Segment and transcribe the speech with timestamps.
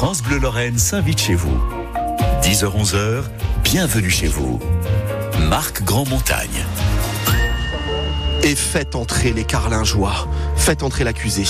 [0.00, 1.60] France Bleu Lorraine s'invite chez vous.
[2.40, 3.22] 10h-11h,
[3.62, 4.58] bienvenue chez vous.
[5.50, 6.64] Marc Grand-Montagne.
[8.42, 10.26] Et faites entrer les Carlingeois.
[10.56, 11.44] Faites entrer l'accusé.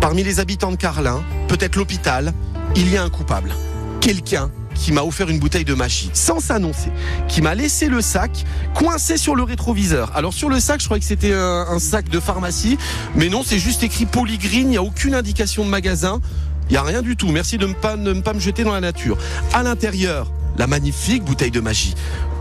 [0.00, 2.32] Parmi les habitants de Carlin, peut-être l'hôpital,
[2.74, 3.52] il y a un coupable.
[4.00, 6.90] Quelqu'un qui m'a offert une bouteille de magie, sans s'annoncer,
[7.28, 10.10] qui m'a laissé le sac coincé sur le rétroviseur.
[10.16, 12.78] Alors sur le sac, je croyais que c'était un, sac de pharmacie,
[13.14, 16.22] mais non, c'est juste écrit Polygreen, il n'y a aucune indication de magasin.
[16.70, 17.32] Il n'y a rien du tout.
[17.32, 19.18] Merci de ne pas, me jeter dans la nature.
[19.52, 21.94] À l'intérieur, la magnifique bouteille de magie.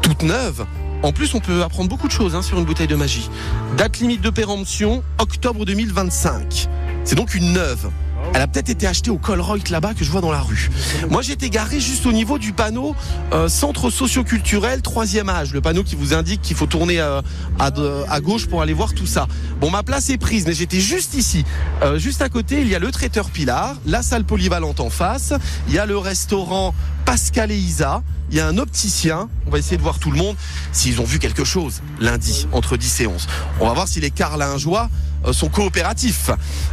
[0.04, 0.68] Toute neuve.
[1.02, 3.28] En plus, on peut apprendre beaucoup de choses hein, sur une bouteille de magie.
[3.76, 6.68] Date limite de péremption, octobre 2025.
[7.06, 7.90] C'est donc une neuve.
[8.34, 10.70] Elle a peut-être été achetée au Colruyt là-bas que je vois dans la rue.
[11.10, 12.96] Moi j'étais garé juste au niveau du panneau
[13.34, 17.22] euh, centre socio-culturel troisième âge, le panneau qui vous indique qu'il faut tourner euh,
[17.58, 17.72] à,
[18.10, 19.28] à, gauche pour aller voir tout ça.
[19.60, 21.44] Bon ma place est prise, mais j'étais juste ici,
[21.82, 25.34] euh, juste à côté il y a le traiteur Pilar, la salle polyvalente en face,
[25.68, 26.74] il y a le restaurant
[27.06, 30.18] Pascal et Isa, il y a un opticien, on va essayer de voir tout le
[30.18, 30.36] monde
[30.72, 33.28] s'ils ont vu quelque chose lundi entre 10 et 11.
[33.60, 34.90] On va voir si les Carlingeois
[35.32, 36.32] sont coopératifs.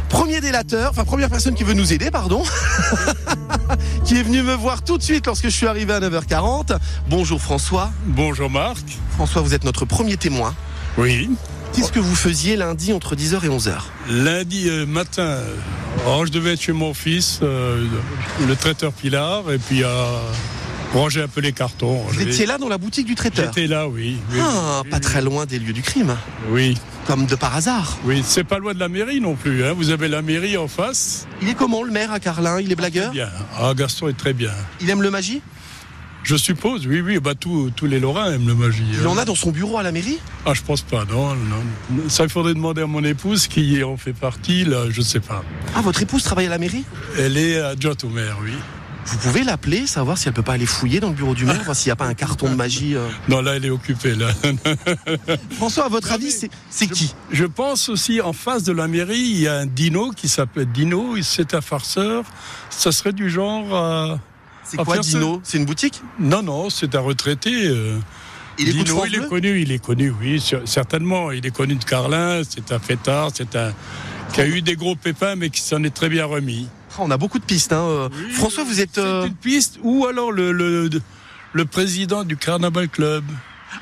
[0.09, 2.43] Premier délateur, enfin première personne qui veut nous aider, pardon,
[4.05, 6.77] qui est venu me voir tout de suite lorsque je suis arrivé à 9h40.
[7.09, 7.91] Bonjour François.
[8.05, 8.85] Bonjour Marc.
[9.11, 10.55] François, vous êtes notre premier témoin.
[10.97, 11.29] Oui.
[11.73, 13.73] Qu'est-ce que vous faisiez lundi entre 10h et 11h
[14.09, 15.37] Lundi euh, matin,
[16.07, 17.85] oh, je devais être chez mon fils, euh,
[18.47, 19.87] le traiteur Pilar, et puis euh,
[20.93, 22.01] ranger un peu les cartons.
[22.07, 24.17] Vous étiez là dans la boutique du traiteur J'étais là, oui.
[24.31, 26.15] oui ah, oui, pas très loin des lieux du crime.
[26.49, 26.77] Oui.
[27.05, 27.97] Comme de par hasard.
[28.05, 29.63] Oui, c'est pas loin de la mairie non plus.
[29.63, 29.73] Hein.
[29.73, 31.27] Vous avez la mairie en face.
[31.41, 32.59] Il est comment le maire à Carlin?
[32.59, 33.11] Il est blagueur?
[33.11, 33.29] Bien.
[33.57, 34.51] Ah, Gaston est très bien.
[34.81, 35.41] Il aime le magie
[36.23, 37.19] Je suppose, oui, oui.
[37.19, 38.83] Bah, tous, tous les Lorrains aiment le magie.
[38.91, 39.09] Il hein.
[39.09, 40.19] en a dans son bureau à la mairie?
[40.45, 42.09] Ah, je pense pas, non, non.
[42.09, 45.43] Ça, il faudrait demander à mon épouse qui en fait partie, là, je sais pas.
[45.75, 46.83] Ah, votre épouse travaille à la mairie?
[47.17, 48.53] Elle est adjointe au maire, oui.
[49.09, 51.63] Vous pouvez l'appeler, savoir si elle peut pas aller fouiller dans le bureau du maire,
[51.63, 52.95] voir s'il n'y a pas un carton de magie.
[52.95, 53.07] euh.
[53.29, 54.27] Non, là, elle est occupée, là.
[55.51, 56.31] François, à votre Non, avis,
[56.69, 57.13] c'est qui?
[57.31, 60.71] Je pense aussi en face de la mairie, il y a un dino qui s'appelle
[60.71, 61.15] Dino.
[61.21, 62.25] C'est un farceur.
[62.69, 63.73] Ça serait du genre.
[63.75, 64.15] euh,
[64.63, 64.97] C'est quoi.
[64.99, 65.39] Dino?
[65.43, 66.01] C'est une boutique?
[66.19, 67.67] Non, non, c'est un retraité.
[67.67, 67.97] euh.
[68.59, 71.31] Il Dino, France il est connu, il est connu, oui, certainement.
[71.31, 72.41] Il est connu de Carlin.
[72.47, 73.29] C'est un fêtard.
[73.33, 73.71] C'est un
[74.33, 76.67] qui a eu des gros pépins, mais qui s'en est très bien remis.
[76.99, 77.73] On a beaucoup de pistes.
[77.73, 77.81] Hein.
[77.81, 78.09] euh.
[78.11, 78.91] Oui, François, vous êtes.
[78.95, 79.79] C'est euh, une piste.
[79.83, 80.89] Ou alors le, le,
[81.53, 83.23] le président du Carnaval Club.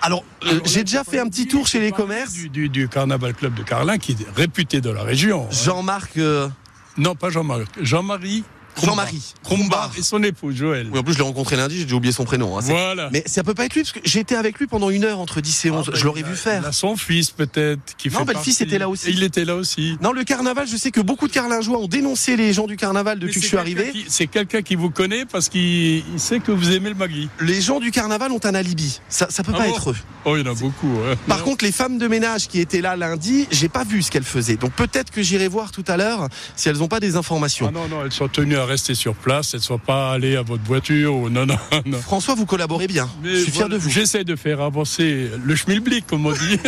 [0.02, 2.34] Alors, euh, Alors, j'ai déjà fait un petit tour chez les commerces.
[2.34, 5.46] Du, du, du Carnaval Club de Carlin, qui est réputé de la région.
[5.46, 5.54] hein.
[5.54, 6.18] Jean-Marc.
[6.18, 6.50] euh,
[6.98, 7.68] Non, pas Jean-Marc.
[7.82, 8.44] Jean-Marie.
[8.84, 9.34] Jean-Marie.
[9.44, 10.88] Crombar et son épouse Joël.
[10.92, 12.58] Oui, en plus, je l'ai rencontré lundi, j'ai déjà oublié son prénom.
[12.58, 12.62] hein.
[12.64, 13.10] Voilà.
[13.12, 15.42] Mais ça peut pas être lui, parce que j'étais avec lui pendant une heure entre
[15.42, 15.86] 10 et 11.
[15.88, 16.66] Ah, bah, je l'aurais vu Il faire.
[16.66, 19.10] a son fils peut-être qui Non, fait bah, le fils était là aussi.
[19.10, 19.98] Et il était là aussi.
[20.02, 23.20] Dans le carnaval, je sais que beaucoup de carlingeois ont dénoncé les gens du carnaval
[23.20, 23.94] depuis que je suis arrivé.
[24.08, 27.30] C'est quelqu'un qui vous connaît parce qu'il il sait que vous aimez le magui.
[27.42, 29.00] Les gens du carnaval ont un alibi.
[29.10, 29.96] Ça, ça peut Ah pas bon être eux.
[30.26, 30.92] Oh, il y en a beaucoup.
[31.08, 31.16] hein.
[31.28, 31.44] Par Non.
[31.46, 34.56] contre, les femmes de ménage qui étaient là lundi, j'ai pas vu ce qu'elles faisaient.
[34.58, 37.68] Donc peut-être que j'irai voir tout à l'heure si elles ont pas des informations.
[37.70, 39.54] Ah non, non, elles sont tenues à rester sur place.
[39.54, 41.16] Elles ne sont pas allées à votre voiture.
[41.16, 41.30] Ou...
[41.30, 42.00] Non, non, non.
[42.00, 43.10] François, vous collaborez bien.
[43.24, 43.90] Mais je suis fier de vous.
[43.90, 46.60] J'essaie de faire avancer le schmilblick, comme on dit.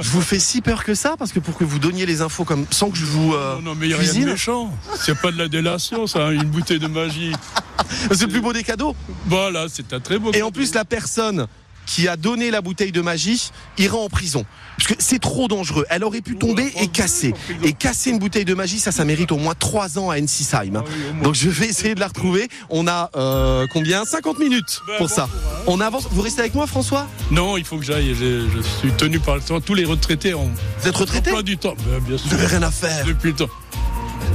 [0.00, 2.44] Je vous fais si peur que ça parce que pour que vous donniez les infos
[2.44, 4.72] comme sans que je vous euh, non, non, mais il n'y a rien de méchant.
[4.98, 7.32] C'est pas de la délation, ça, hein, une bouteille de magie.
[8.10, 8.94] c'est le plus beau des cadeaux.
[9.26, 10.46] Voilà, c'est un très beau Et cadeau.
[10.46, 11.46] en plus, la personne
[11.92, 14.46] qui a donné la bouteille de magie ira en prison.
[14.78, 15.84] Parce que c'est trop dangereux.
[15.90, 17.34] Elle aurait pu tomber et casser.
[17.62, 20.76] Et casser une bouteille de magie, ça, ça mérite au moins 3 ans à Ensisheim.
[20.76, 21.22] Ah.
[21.22, 22.48] Donc je vais essayer de la retrouver.
[22.70, 24.06] On a euh, combien?
[24.06, 25.28] 50 minutes Ben, pour ça.
[25.66, 26.08] On avance.
[26.10, 27.06] Vous restez avec moi, François?
[27.30, 28.14] Non, il faut que j'aille.
[28.14, 29.60] Je, je suis tenu par le temps.
[29.60, 31.74] Tous les retraités ont Vous êtes retraité pas du temps.
[31.86, 32.28] Ben, bien sûr.
[32.30, 33.04] Vous n'avez rien à faire.
[33.04, 33.50] Depuis le temps.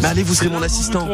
[0.02, 1.08] Mais allez, vous serez mon vous assistant.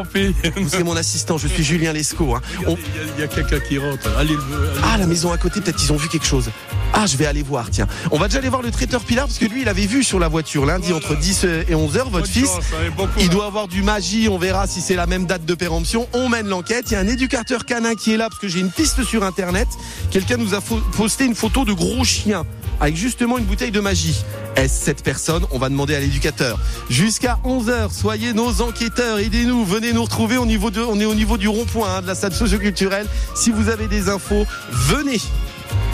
[0.58, 1.38] Vous serez mon assistant.
[1.38, 2.36] Je suis Julien Lescaut.
[2.36, 2.42] hein.
[2.68, 2.78] On-
[3.18, 4.10] Il y a, quelqu'un qui rentre.
[4.18, 4.80] Allez, le- allez.
[4.84, 6.50] Ah, la maison à côté, peut-être qu'ils ont vu quelque chose.
[6.94, 7.88] Ah, je vais aller voir, tiens.
[8.12, 10.20] On va déjà aller voir le traiteur Pilar, parce que lui, il avait vu sur
[10.20, 11.06] la voiture lundi Voilà.
[11.06, 12.46] entre 10 et 11 heures, votre Bonne fils.
[12.48, 15.56] chance, hein, Il doit avoir du magie, on verra si c'est la même date de
[15.56, 16.08] péremption.
[16.14, 16.86] On mène l'enquête.
[16.90, 19.24] Il y a un éducateur canin qui est là, parce que j'ai une piste sur
[19.24, 19.68] Internet.
[20.12, 20.60] Quelqu'un nous a
[20.96, 22.44] posté une photo de gros chien,
[22.84, 24.26] avec justement une bouteille de magie.
[24.58, 26.60] Est-ce cette personne On va demander à l'éducateur.
[26.90, 31.16] Jusqu'à 11h, soyez nos enquêteurs, aidez-nous, venez nous retrouver au niveau de, on est au
[31.16, 33.08] niveau du rond-point hein, de la salle socioculturelle.
[33.36, 35.22] Si vous avez des infos, venez.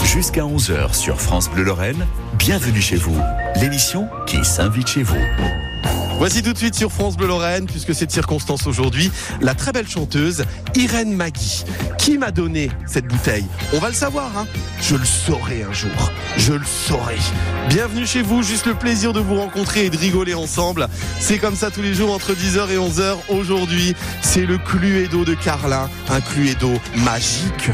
[0.04, 2.08] Jusqu'à 11h sur France Bleu Lorraine,
[2.40, 3.16] bienvenue chez vous.
[3.62, 5.69] L'émission qui s'invite chez vous.
[6.19, 9.71] Voici tout de suite sur France Bleu Lorraine, puisque c'est de circonstance aujourd'hui, la très
[9.71, 10.44] belle chanteuse
[10.75, 11.63] Irène Magui.
[11.98, 14.45] Qui m'a donné cette bouteille On va le savoir, hein
[14.81, 16.12] Je le saurai un jour.
[16.36, 17.16] Je le saurai.
[17.69, 20.89] Bienvenue chez vous, juste le plaisir de vous rencontrer et de rigoler ensemble.
[21.21, 23.16] C'est comme ça tous les jours entre 10h et 11h.
[23.30, 27.71] Aujourd'hui, c'est le Cluedo de Carlin, un Cluedo magique.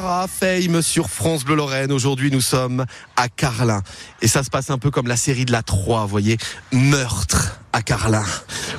[0.00, 1.92] Cara, Fame sur France Bleu Lorraine.
[1.92, 3.82] Aujourd'hui, nous sommes à Carlin.
[4.22, 6.38] Et ça se passe un peu comme la série de la 3, vous voyez.
[6.72, 8.24] Meurtre à Carlin.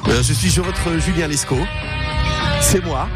[0.07, 1.67] Euh, je suis votre Julien Lescaut.
[2.61, 3.07] C'est moi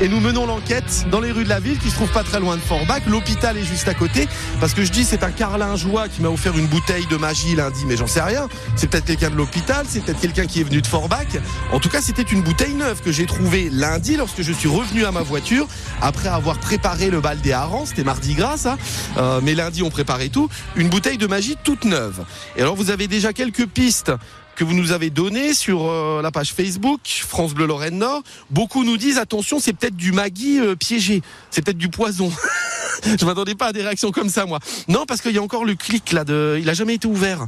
[0.00, 2.40] et nous menons l'enquête dans les rues de la ville qui se trouve pas très
[2.40, 3.02] loin de Forbach.
[3.06, 4.28] L'hôpital est juste à côté
[4.60, 7.84] parce que je dis c'est un carlingeois qui m'a offert une bouteille de magie lundi,
[7.86, 8.48] mais j'en sais rien.
[8.76, 11.26] C'est peut-être quelqu'un de l'hôpital, c'est peut-être quelqu'un qui est venu de Forbach.
[11.72, 15.04] En tout cas, c'était une bouteille neuve que j'ai trouvée lundi lorsque je suis revenu
[15.04, 15.66] à ma voiture
[16.00, 17.86] après avoir préparé le bal des harengs.
[17.86, 18.78] C'était mardi gras, ça.
[19.18, 20.48] Euh, mais lundi, on préparait tout.
[20.76, 22.24] Une bouteille de magie toute neuve.
[22.56, 24.12] Et alors, vous avez déjà quelques pistes
[24.54, 28.22] que vous nous avez donné sur euh, la page Facebook France Bleu Lorraine Nord.
[28.50, 32.30] Beaucoup nous disent attention, c'est peut-être du magui euh, piégé, c'est peut-être du poison.
[33.04, 34.58] Je m'attendais pas à des réactions comme ça moi.
[34.88, 37.46] Non, parce qu'il y a encore le clic là de il a jamais été ouvert.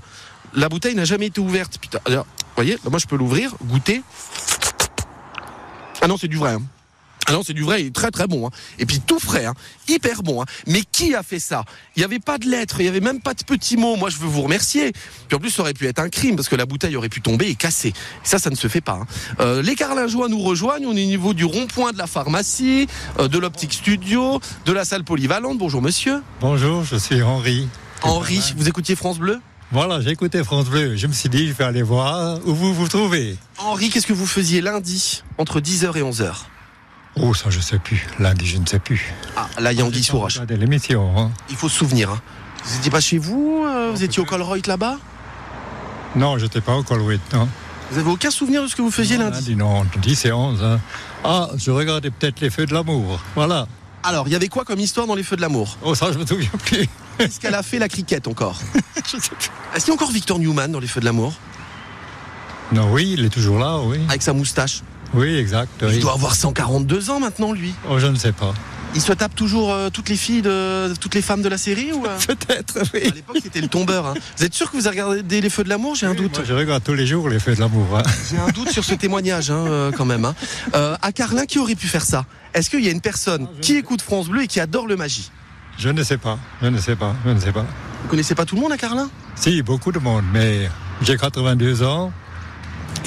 [0.55, 1.79] La bouteille n'a jamais été ouverte.
[1.79, 4.03] Putain, alors, voyez, moi je peux l'ouvrir, goûter.
[6.01, 6.55] Ah non, c'est du vrai.
[6.55, 6.63] Hein.
[7.27, 8.47] Ah non, c'est du vrai, il est très très bon.
[8.47, 8.51] Hein.
[8.79, 9.55] Et puis tout frais, hein.
[9.89, 10.43] hyper bon.
[10.43, 10.47] Hein.
[10.67, 11.65] Mais qui a fait ça?
[11.97, 13.97] Il n'y avait pas de lettres, il n'y avait même pas de petits mots.
[13.97, 14.93] Moi, je veux vous remercier.
[15.29, 17.23] Puis en plus, ça aurait pu être un crime parce que la bouteille aurait pu
[17.23, 17.93] tomber et casser.
[18.23, 19.01] ça, ça ne se fait pas.
[19.01, 19.07] Hein.
[19.41, 20.87] Euh, les Carlingeois nous rejoignent.
[20.87, 22.87] On est au niveau du rond-point de la pharmacie,
[23.19, 25.59] euh, de l'optique studio, de la salle polyvalente.
[25.59, 26.23] Bonjour monsieur.
[26.41, 27.69] Bonjour, je suis Henri.
[28.03, 29.41] Henri, vous écoutiez France Bleu?
[29.73, 30.95] Voilà, j'ai écouté France Bleu.
[30.95, 33.37] Je me suis dit, je vais aller voir où vous vous trouvez.
[33.59, 36.45] Henri, qu'est-ce que vous faisiez lundi entre 10h et 11h
[37.17, 38.07] Oh, ça, je sais plus.
[38.19, 39.13] Lundi, je ne sais plus.
[39.37, 40.07] Ah, là, il y a Anguille
[40.51, 41.13] l'émission.
[41.17, 41.31] Hein.
[41.49, 42.11] Il faut se souvenir.
[42.11, 42.21] Hein.
[42.65, 44.99] Vous n'étiez pas chez vous euh, Vous étiez au Colruyt là-bas?
[46.17, 47.49] Non, je n'étais pas au Colruyt, non.
[47.91, 49.39] Vous avez aucun souvenir de ce que vous faisiez lundi?
[49.39, 49.85] Lundi, non.
[50.01, 50.63] 10 et 11.
[50.63, 50.81] Hein.
[51.23, 53.21] Ah, je regardais peut-être les feux de l'amour.
[53.35, 53.69] Voilà.
[54.03, 55.79] Alors, il y avait quoi comme histoire dans les feux de l'amour?
[55.83, 56.89] Oh, ça, je me souviens plus.
[57.19, 58.59] Est-ce qu'elle a fait la cricket encore?
[58.97, 59.51] Je sais plus.
[59.75, 61.35] Est-ce qu'il y a encore Victor Newman dans les feux de l'amour?
[62.73, 63.99] Non, oui, il est toujours là, oui.
[64.09, 64.83] Avec sa moustache
[65.15, 65.85] oui, exact.
[65.89, 67.75] Il doit avoir 142 ans maintenant, lui.
[67.89, 68.55] Oh, je ne sais pas.
[68.97, 71.93] Il se tape toujours euh, toutes les filles de toutes les femmes de la série
[71.93, 72.17] ou euh?
[72.27, 73.01] Peut-être, oui.
[73.03, 74.07] À l'époque, c'était le tombeur.
[74.07, 74.15] Hein.
[74.37, 75.97] Vous êtes sûr que vous avez regardé les Feux de l'amour?
[75.97, 76.41] J'ai un doute.
[76.45, 77.87] je regarde tous les jours les Feux de l'amour.
[77.97, 78.03] Hein.
[78.31, 80.33] J'ai un doute sur ce témoignage, hein, euh, quand même.
[80.73, 82.25] à Carlin, qui aurait pu faire ça?
[82.55, 84.97] Est-ce qu'il y a une personne ah, qui écoute France Bleu et qui adore le
[84.97, 85.33] magie?
[85.77, 86.39] Je ne sais pas.
[86.63, 87.17] Je ne sais pas.
[87.27, 87.67] Je ne sais pas.
[88.05, 89.11] Vous connaissez pas tout le monde à Carlin?
[89.35, 90.69] Si, beaucoup de monde, mais
[91.03, 92.13] j'ai 82 ans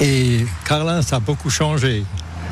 [0.00, 2.04] et Carlin, ça a beaucoup changé.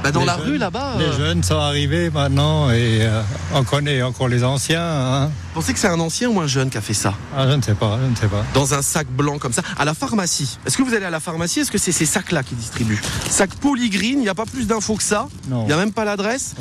[0.02, 0.95] Bah, dans la rue là-bas.
[0.99, 3.23] Les euh, jeunes sont arrivés maintenant et euh,
[3.55, 4.81] on connaît encore les anciens.
[4.83, 5.26] Hein.
[5.26, 7.14] Vous pensez que c'est un ancien ou un jeune qui a fait ça?
[7.37, 8.45] Ah, Je ne sais pas, je ne sais pas.
[8.55, 10.59] Dans un sac blanc comme ça, à la pharmacie.
[10.66, 11.61] Est-ce que vous allez à la pharmacie?
[11.61, 13.00] Est-ce que c'est ces sacs-là qui distribuent?
[13.28, 15.28] Sac polygreen, il n'y a pas plus d'infos que ça?
[15.50, 16.55] Il n'y a même pas l'adresse?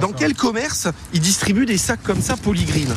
[0.00, 2.92] Dans quel commerce ils distribuent des sacs comme ça polygreen?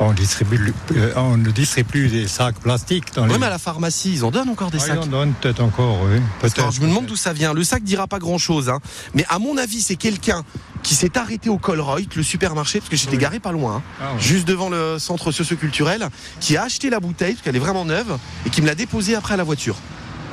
[0.00, 3.14] On, distribue, euh, on ne distribue plus des sacs plastiques.
[3.14, 4.98] Dans oui, mais à la pharmacie, ils en donnent encore des sacs.
[5.02, 6.20] Ils en donnent peut-être encore, oui.
[6.40, 7.52] Peut je me demande d'où ça vient.
[7.52, 8.68] Le sac dira pas grand-chose.
[8.68, 8.80] Hein.
[9.14, 10.42] Mais à mon avis, c'est quelqu'un
[10.82, 14.18] qui s'est arrêté au Colruyt, le supermarché, parce que j'étais garé pas loin, hein, ah
[14.18, 16.08] juste devant le centre socioculturel,
[16.40, 19.14] qui a acheté la bouteille, parce qu'elle est vraiment neuve, et qui me l'a déposée
[19.14, 19.76] après à la voiture.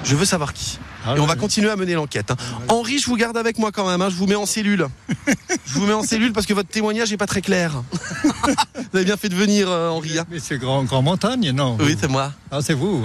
[0.03, 0.79] Je veux savoir qui.
[1.05, 2.31] Ah et on va continuer à mener l'enquête.
[2.31, 2.35] Hein.
[2.67, 4.01] Henri, je vous garde avec moi quand même.
[4.01, 4.09] Hein.
[4.09, 4.87] Je vous mets en cellule.
[5.65, 7.83] je vous mets en cellule parce que votre témoignage n'est pas très clair.
[7.93, 8.49] vous
[8.93, 10.19] avez bien fait de venir, euh, Henri.
[10.19, 10.25] Hein.
[10.29, 12.31] Mais c'est grand, grand montagne, non Oui, c'est moi.
[12.51, 13.03] Ah, c'est vous.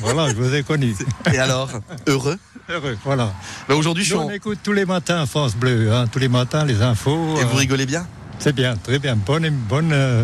[0.00, 0.94] voilà, je vous ai connu.
[1.32, 1.70] Et alors,
[2.06, 3.34] heureux Heureux, voilà.
[3.68, 7.36] Ben, aujourd'hui, je On écoute tous les matins France Bleu, tous les matins les infos.
[7.38, 8.06] Et vous euh, rigolez bien
[8.44, 9.16] c'est bien, très bien.
[9.16, 10.22] Bonne, bonne, euh,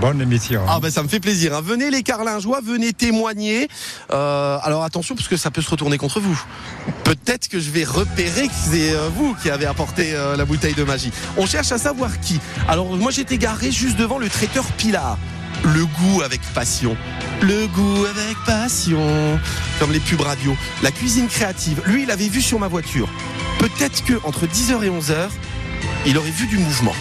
[0.00, 0.60] bonne émission.
[0.68, 1.56] Ah ben ça me fait plaisir.
[1.56, 1.60] Hein.
[1.60, 3.66] Venez les Carlingeois, venez témoigner.
[4.12, 6.40] Euh, alors attention parce que ça peut se retourner contre vous.
[7.02, 10.84] Peut-être que je vais repérer que c'est euh, vous qui avez apporté la bouteille de
[10.84, 11.10] magie.
[11.36, 12.38] On cherche à savoir qui.
[12.68, 15.18] Alors moi j'étais garé juste devant le traiteur Pilar.
[15.64, 16.96] Le goût avec passion.
[17.40, 19.40] Le goût avec passion.
[19.80, 20.56] Comme les pubs radio.
[20.84, 21.82] La cuisine créative.
[21.86, 23.08] Lui, il avait vu sur ma voiture.
[23.58, 25.28] Peut-être que entre 10h et 11h,
[26.06, 26.94] il aurait vu du mouvement.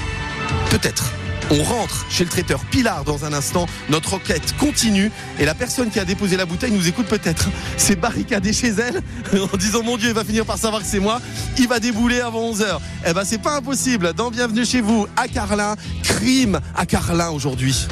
[0.70, 1.12] Peut-être.
[1.54, 3.66] On rentre chez le traiteur Pilar dans un instant.
[3.90, 7.50] Notre enquête continue et la personne qui a déposé la bouteille nous écoute peut-être.
[7.76, 9.02] C'est barricadé chez elle
[9.54, 11.20] en disant mon Dieu, il va finir par savoir que c'est moi.
[11.58, 12.80] Il va débouler avant 11h.
[13.06, 14.14] Eh ben, c'est pas impossible.
[14.14, 15.76] Dans Bienvenue chez vous à Carlin.
[16.04, 17.86] Crime à Carlin aujourd'hui.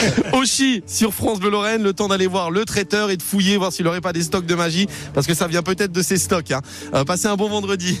[0.32, 3.72] Aussi sur France Bleu Lorraine, le temps d'aller voir le traiteur et de fouiller, voir
[3.72, 6.52] s'il n'aurait pas des stocks de magie, parce que ça vient peut-être de ses stocks.
[6.52, 6.62] Hein.
[6.94, 8.00] Euh, passez un bon vendredi.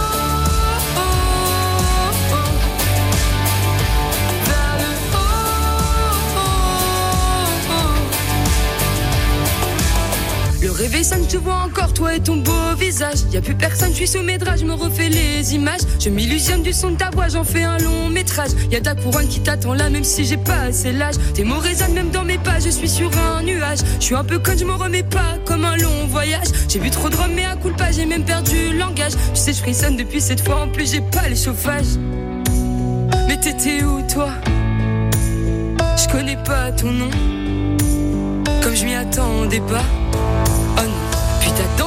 [10.61, 13.21] Le réveil sonne, tu vois encore toi et ton beau visage.
[13.31, 15.81] Y a plus personne, je suis sous mes draps, je me refais les images.
[15.99, 18.51] Je m'illusionne du son de ta voix, j'en fais un long métrage.
[18.69, 21.15] Y a ta couronne qui t'attend là, même si j'ai pas assez l'âge.
[21.33, 23.79] Tes mots résonnent même dans mes pas, je suis sur un nuage.
[23.99, 26.47] Je suis un peu con, je me remets pas comme un long voyage.
[26.69, 29.13] J'ai vu trop de rhum, mais à coup pas, j'ai même perdu le langage.
[29.33, 31.97] Tu sais, je frissonne depuis cette fois, en plus j'ai pas les chauffages.
[33.27, 34.29] Mais t'étais où toi?
[35.97, 37.09] Je connais pas ton nom,
[38.61, 39.85] comme je m'y attendais pas.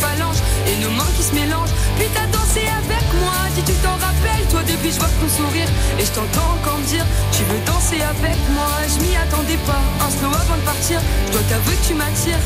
[0.00, 1.74] phalanges et nos mains qui se mélangent.
[1.98, 5.68] Puis t'as dansé avec moi, dis tu t'en rappelles toi depuis je vois ton sourire
[5.98, 8.68] et je t'entends encore me dire tu veux danser avec moi.
[8.88, 9.82] Je m'y attendais pas.
[10.04, 12.44] Un slow avant de partir, je dois t'avouer que tu m'attires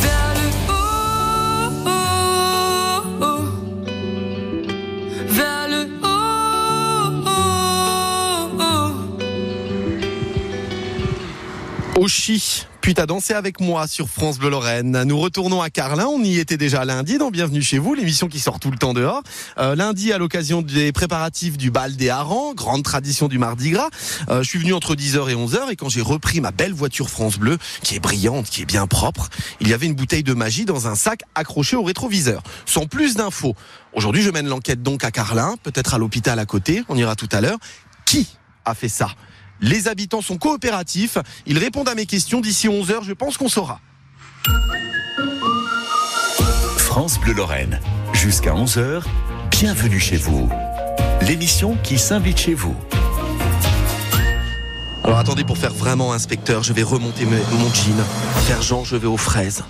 [0.00, 0.74] vers le haut.
[5.28, 6.14] Vers le haut.
[11.96, 15.04] Oshi, puis t'as dansé avec moi sur France Bleu Lorraine.
[15.04, 16.04] Nous retournons à Carlin.
[16.04, 18.92] On y était déjà lundi dans Bienvenue chez vous, l'émission qui sort tout le temps
[18.92, 19.22] dehors.
[19.56, 23.88] Euh, lundi, à l'occasion des préparatifs du bal des harengs, grande tradition du Mardi Gras.
[24.28, 27.08] Euh, je suis venu entre 10h et 11h et quand j'ai repris ma belle voiture
[27.08, 30.34] France Bleu, qui est brillante, qui est bien propre, il y avait une bouteille de
[30.34, 32.42] magie dans un sac accroché au rétroviseur.
[32.66, 33.56] Sans plus d'infos.
[33.94, 36.84] Aujourd'hui, je mène l'enquête donc à Carlin, peut-être à l'hôpital à côté.
[36.90, 37.56] On ira tout à l'heure.
[38.04, 38.28] Qui
[38.66, 39.08] a fait ça?
[39.60, 41.18] Les habitants sont coopératifs.
[41.46, 43.04] Ils répondent à mes questions d'ici 11h.
[43.04, 43.80] Je pense qu'on saura.
[46.76, 47.80] France Bleu Lorraine.
[48.12, 49.02] Jusqu'à 11h,
[49.50, 50.48] bienvenue chez vous.
[51.22, 52.76] L'émission qui s'invite chez vous.
[55.02, 57.96] Alors attendez, pour faire vraiment inspecteur, je vais remonter mon jean.
[58.46, 59.64] Faire genre, je vais aux fraises.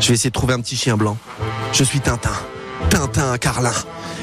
[0.00, 1.16] Je vais essayer de trouver un petit chien blanc.
[1.72, 2.34] Je suis Tintin.
[2.90, 3.72] Tintin à Carlin.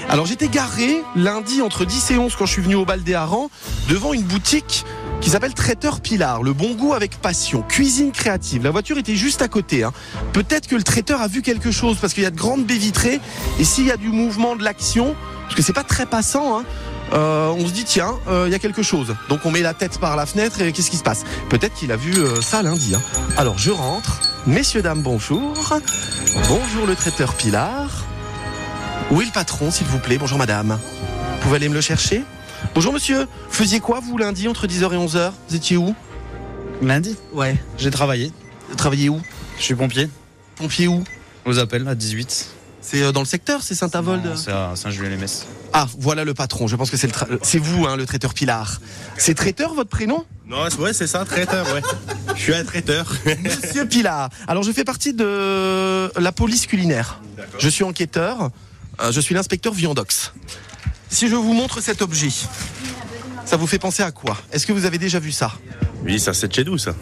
[0.10, 3.14] Alors j'étais garé lundi entre 10 et 11 quand je suis venu au bal des
[3.14, 3.50] harengs
[3.88, 4.86] devant une boutique
[5.22, 6.42] qui s'appelle Traiteur Pilar.
[6.44, 7.62] Le bon goût avec passion.
[7.62, 8.64] Cuisine créative.
[8.64, 9.84] La voiture était juste à côté.
[9.84, 9.94] hein.
[10.34, 12.78] Peut-être que le traiteur a vu quelque chose parce qu'il y a de grandes baies
[12.78, 13.20] vitrées.
[13.60, 16.64] Et s'il y a du mouvement, de l'action, parce que c'est pas très passant, hein,
[17.14, 19.16] euh, on se dit tiens, euh, il y a quelque chose.
[19.30, 21.24] Donc on met la tête par la fenêtre et qu'est-ce qui se passe?
[21.50, 22.96] Peut-être qu'il a vu euh, ça lundi.
[22.96, 23.02] hein.
[23.38, 24.22] Alors je rentre.
[24.48, 25.54] Messieurs, dames, bonjour.
[26.48, 28.06] Bonjour le traiteur Pilar.
[29.12, 30.18] Où est le patron, s'il vous plaît?
[30.18, 30.80] Bonjour madame.
[30.80, 32.24] Vous pouvez aller me le chercher?
[32.74, 33.28] Bonjour monsieur.
[33.50, 35.94] Faisiez quoi vous lundi entre 10h et 11h Vous étiez où?
[36.82, 37.56] Lundi, Ouais.
[37.78, 38.32] j'ai travaillé.
[38.70, 39.22] Vous travaillez où?
[39.58, 40.10] Je suis pompier.
[40.56, 41.04] Pompier où?
[41.46, 42.48] Aux appels à 18.
[42.84, 44.36] C'est euh, dans le secteur, c'est Saint-Avold?
[44.36, 45.46] C'est à Saint-Julien-les-Messes.
[45.74, 46.68] Ah, voilà le patron.
[46.68, 48.80] Je pense que c'est le tra- c'est vous, hein, le traiteur Pilar.
[49.18, 50.26] C'est traiteur votre prénom?
[50.48, 51.82] Non, c'est- ouais, c'est ça, traiteur, ouais.
[52.36, 53.14] Je suis un traiteur.
[53.44, 54.30] Monsieur Pilar.
[54.48, 57.22] Alors je fais partie de la police culinaire.
[57.60, 58.50] Je suis enquêteur.
[59.02, 60.34] Euh, Je suis l'inspecteur Viandox.
[61.12, 62.30] Si je vous montre cet objet,
[63.46, 64.38] ça vous fait penser à quoi?
[64.54, 65.52] Est-ce que vous avez déjà vu ça?
[66.06, 66.96] Oui, ça, c'est de chez nous, ça.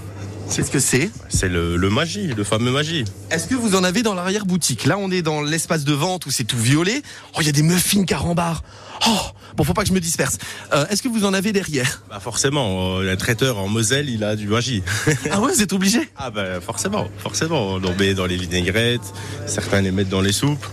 [0.49, 1.11] C'est ce que c'est?
[1.29, 3.05] C'est le, le magie, le fameux magie.
[3.29, 4.85] Est-ce que vous en avez dans l'arrière-boutique?
[4.85, 7.03] Là, on est dans l'espace de vente où c'est tout violet.
[7.35, 8.63] Oh, il y a des muffins carambar.
[9.07, 9.19] Oh,
[9.55, 10.39] bon, faut pas que je me disperse.
[10.73, 12.01] Euh, Est-ce que vous en avez derrière?
[12.09, 14.81] Bah, forcément, euh, le traiteur en Moselle, il a du magie.
[15.29, 16.09] Ah ouais, vous êtes obligé?
[16.17, 17.73] Ah, bah, forcément, forcément.
[17.73, 19.13] On en met dans les vinaigrettes,
[19.45, 20.65] certains les mettent dans les soupes.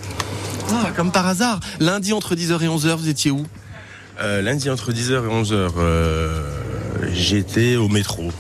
[0.73, 1.61] Ah, comme par hasard.
[1.81, 3.45] Lundi, entre 10h et 11h, vous étiez où
[4.21, 6.43] Euh, lundi, entre 10h et 11h, euh,
[7.13, 8.31] j'étais au métro.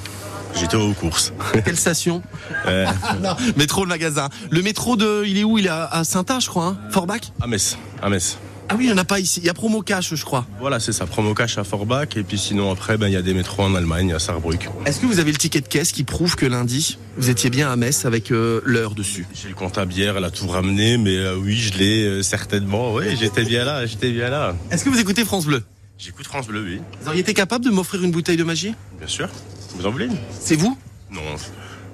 [0.58, 1.32] J'étais aux courses.
[1.64, 2.22] Quelle station
[2.66, 2.86] Euh,
[3.22, 4.28] Non, métro, le magasin.
[4.50, 5.58] Le métro de, il est où?
[5.58, 6.78] Il est à, Saint-A, je crois, hein?
[6.90, 7.20] Forbach?
[7.42, 7.76] À Metz.
[8.02, 8.38] À Metz.
[8.68, 9.40] Ah oui, il n'y en a pas ici.
[9.40, 10.44] Il y a Promo Cash, je crois.
[10.58, 11.06] Voilà, c'est ça.
[11.06, 12.16] Promo cash à Forbach.
[12.16, 14.68] Et puis sinon, après, ben, il y a des métros en Allemagne, à Saarbrück.
[14.84, 17.70] Est-ce que vous avez le ticket de caisse qui prouve que lundi, vous étiez bien
[17.70, 19.26] à Metz avec euh, l'heure dessus?
[19.34, 22.22] J'ai le compte à bière, elle a tout ramené, mais euh, oui, je l'ai euh,
[22.22, 22.92] certainement.
[22.94, 24.56] Oui, j'étais bien là, j'étais bien là.
[24.72, 25.62] Est-ce que vous écoutez France Bleu?
[25.98, 28.74] J'écoute France Bleu, oui, Vous auriez été capable de m'offrir une bouteille de magie?
[28.98, 29.28] Bien sûr.
[29.76, 30.16] Vous en voulez une?
[30.40, 30.76] C'est vous?
[31.10, 31.20] Non,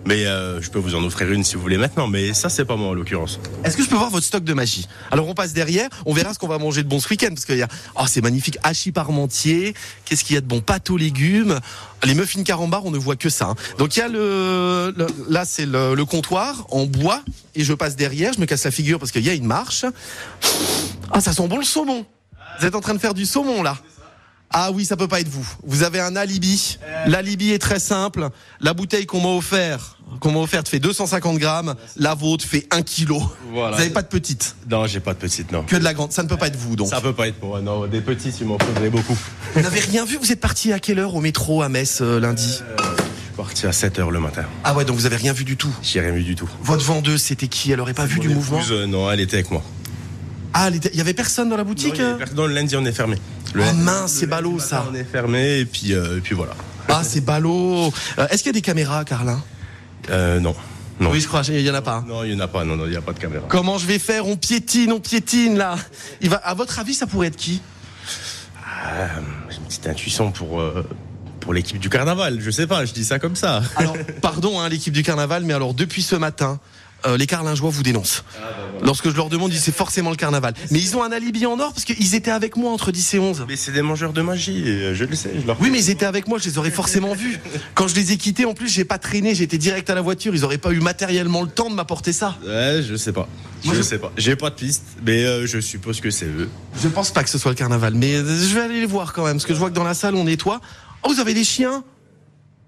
[0.04, 2.08] Mais euh, je peux vous en offrir une si vous voulez maintenant.
[2.08, 3.38] Mais ça, c'est pas moi en l'occurrence.
[3.64, 4.88] Est-ce que je peux voir votre stock de magie?
[5.12, 7.44] Alors on passe derrière, on verra ce qu'on va manger de bon ce week-end parce
[7.44, 10.90] qu'il y a oh c'est magnifique hachis parmentier, qu'est-ce qu'il y a de bon pâte
[10.90, 11.60] aux légumes,
[12.04, 13.46] les muffins carambar on ne voit que ça.
[13.50, 13.54] hein.
[13.78, 17.22] Donc il y a le, le- là c'est le, le comptoir en bois
[17.54, 19.84] et je passe derrière, je me casse la figure parce qu'il y a une marche.
[21.12, 22.04] Ah ça sent bon le saumon.
[22.58, 23.76] Vous êtes en train de faire du saumon là.
[24.52, 25.46] Ah oui, ça peut pas être vous.
[25.64, 26.78] Vous avez un alibi.
[27.06, 28.28] L'alibi est très simple.
[28.60, 31.74] La bouteille qu'on m'a offert, qu'on m'a offerte fait 250 grammes.
[31.96, 33.22] La vôtre fait 1 kilo.
[33.52, 33.72] Voilà.
[33.76, 34.56] Vous n'avez pas de petite.
[34.70, 35.62] Non, j'ai pas de petite, non.
[35.62, 36.12] Que de la grande.
[36.12, 36.88] Ça ne peut pas être vous donc.
[36.88, 37.60] Ça peut pas être pour moi.
[37.62, 39.16] Non, des petits, il m'en faudrait beaucoup.
[39.54, 40.18] Vous n'avez rien vu?
[40.20, 42.46] Vous êtes parti à quelle heure au métro à Metz euh, lundi?
[42.78, 44.44] Je suis parti à 7 h le matin.
[44.64, 45.74] Ah ouais, donc vous avez rien vu du tout?
[45.82, 46.48] J'ai rien vu du tout.
[46.62, 47.72] Votre vendeuse, c'était qui?
[47.72, 48.60] Elle aurait pas vu du mouvement?
[48.70, 49.62] euh, Non, elle était avec moi.
[50.54, 52.36] Ah, il y avait personne dans la Non, boutique il y avait euh personne.
[52.36, 53.16] Non, le lundi, on est fermé.
[53.52, 54.86] Le Oh mince, c'est ballot, ça.
[54.90, 56.52] On est fermé et puis, euh, et puis voilà.
[56.88, 57.92] Ah, c'est ballot.
[58.18, 59.42] Euh, Est-ce qu'il y a des caméras, Carlin?
[60.10, 60.54] Euh, non.
[61.00, 61.10] Non.
[61.10, 62.04] Oui, je crois, il y en a pas.
[62.06, 62.64] Non, il y en a pas.
[62.64, 63.44] Non, non, il y a pas de caméra.
[63.48, 64.26] Comment je vais faire?
[64.26, 65.76] On piétine, on piétine là.
[66.20, 66.36] Il va.
[66.36, 67.60] À votre avis, ça pourrait être qui?
[68.64, 69.08] Ah,
[69.48, 70.86] j'ai une petite intuition pour euh,
[71.40, 72.40] pour l'équipe du carnaval.
[72.40, 72.84] Je sais pas.
[72.84, 73.62] Je dis ça comme ça.
[73.76, 76.60] Alors, pardon, hein, l'équipe du carnaval, mais alors depuis ce matin,
[77.06, 78.24] euh, les Carlingeois vous dénoncent.
[78.82, 80.54] Lorsque je leur demande, ils c'est forcément le carnaval.
[80.70, 83.18] Mais ils ont un alibi en or parce qu'ils étaient avec moi entre 10 et
[83.20, 83.44] 11.
[83.48, 84.64] Mais c'est des mangeurs de magie.
[84.66, 85.30] euh, Je le sais.
[85.40, 85.60] Je leur.
[85.60, 87.38] Oui, mais ils étaient avec moi, je les aurais forcément vus.
[87.74, 90.34] Quand je les ai quittés, en plus, j'ai pas traîné, j'étais direct à la voiture.
[90.34, 92.36] Ils auraient pas eu matériellement le temps de m'apporter ça.
[92.44, 93.28] Ouais, je sais pas.
[93.64, 94.10] Moi, je, je- sais pas.
[94.16, 96.48] J'ai pas de piste, mais euh, je suppose que c'est eux.
[96.82, 99.12] Je pense pas que ce soit le carnaval, mais euh, je vais aller les voir
[99.12, 100.60] quand même, parce que je vois que dans la salle, on nettoie.
[101.04, 101.84] Oh, vous avez des chiens?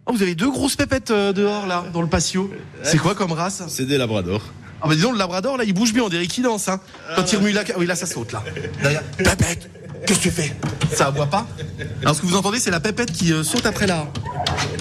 [0.07, 2.51] Oh, vous avez deux grosses pépettes euh, dehors, là, dans le patio.
[2.83, 3.63] C'est quoi comme race?
[3.69, 4.43] C'est des labradors.
[4.83, 6.79] Ah bah dis donc, le labrador, là, il bouge bien, on dirait qu'il danse, hein.
[7.17, 7.63] Quand il remue la...
[7.79, 8.43] Oui, là, ça saute, là.
[8.83, 9.03] Derrière.
[9.17, 9.71] Pépette
[10.07, 10.55] Qu'est-ce que tu fais?
[10.93, 11.47] Ça aboie pas?
[12.03, 14.07] Alors, ce que vous entendez, c'est la pépette qui euh, saute après la...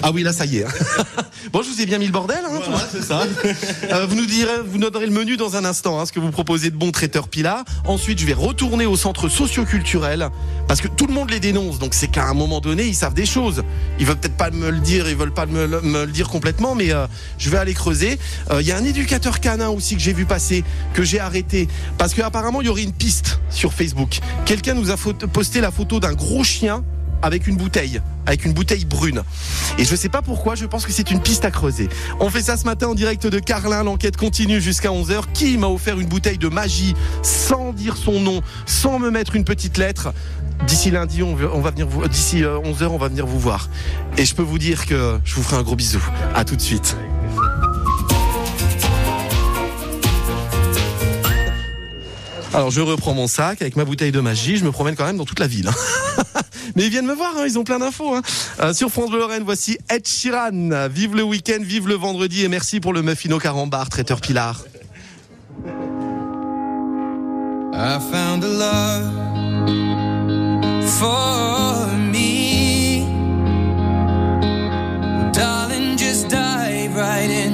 [0.06, 0.64] Ah oui, là, ça y est.
[0.66, 0.68] hein.
[1.52, 2.60] bon, je vous ai bien mis le bordel, hein.
[2.70, 2.78] va.
[2.92, 3.22] c'est ça.
[3.90, 6.30] Euh, vous nous direz, vous donnerez le menu dans un instant, hein, ce que vous
[6.30, 7.64] proposez de bon traiteur Pilar.
[7.86, 10.28] Ensuite, je vais retourner au centre socioculturel
[10.68, 11.78] parce que tout le monde les dénonce.
[11.78, 13.62] Donc c'est qu'à un moment donné, ils savent des choses.
[13.98, 16.28] Ils veulent peut-être pas me le dire, ils veulent pas me, le- me le dire
[16.28, 17.06] complètement, mais euh,
[17.38, 18.18] je vais aller creuser.
[18.50, 21.68] Euh, Il y a un éducateur canin aussi que j'ai vu passer, que j'ai arrêté
[21.98, 24.18] parce qu'apparemment il y aurait une piste sur Facebook.
[24.44, 26.84] Quelqu'un nous a photo- posté la photo d'un gros chien
[27.22, 29.22] avec une bouteille, avec une bouteille brune.
[29.78, 31.88] Et je sais pas pourquoi, je pense que c'est une piste à creuser.
[32.20, 35.22] On fait ça ce matin en direct de Carlin, l'enquête continue jusqu'à 11h.
[35.32, 39.44] Qui m'a offert une bouteille de magie sans dire son nom, sans me mettre une
[39.44, 40.12] petite lettre?
[40.66, 43.68] D'ici lundi, on va venir vous, d'ici 11h, on va venir vous voir.
[44.16, 46.00] Et je peux vous dire que je vous ferai un gros bisou.
[46.34, 46.96] À tout de suite.
[52.54, 55.16] Alors je reprends mon sac avec ma bouteille de magie, je me promène quand même
[55.16, 55.68] dans toute la ville.
[56.76, 58.14] Mais ils viennent me voir, hein, ils ont plein d'infos.
[58.14, 58.22] hein.
[58.60, 60.88] Euh, sur France Bleu Lorraine, voici Ed Sheeran.
[60.88, 64.64] Vive le week-end, vive le vendredi et merci pour le muffino carambar, traiteur Pilar.
[67.76, 69.10] I found a love
[70.86, 73.04] for me.
[75.32, 77.53] Darling, just dive right in.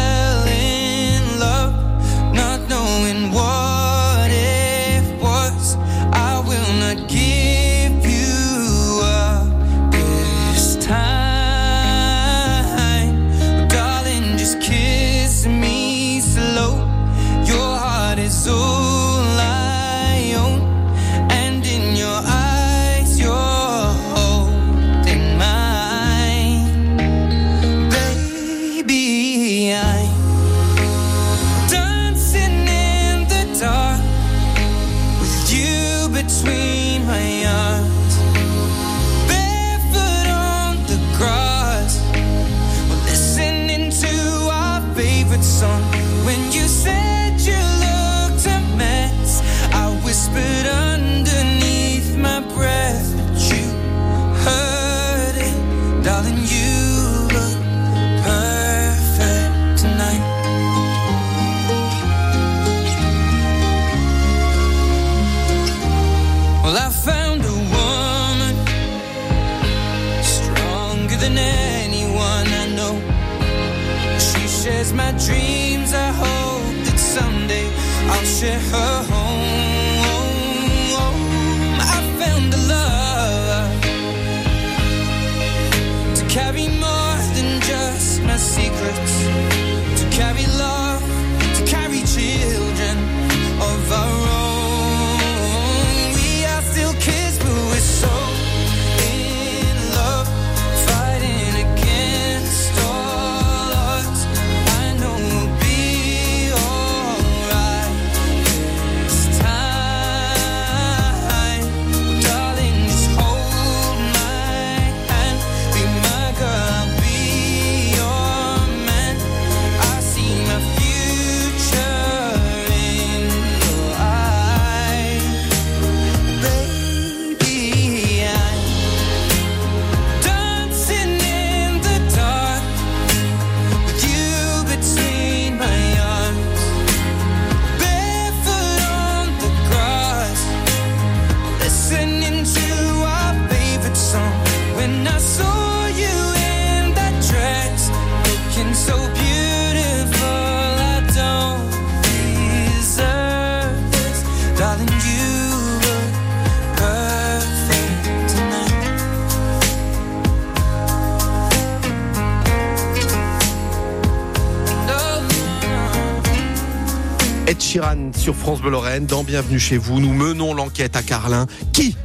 [168.21, 169.07] sur France Bleu Lorraine.
[169.07, 171.47] Dans Bienvenue chez vous, nous menons l'enquête à Carlin.
[171.73, 171.95] Qui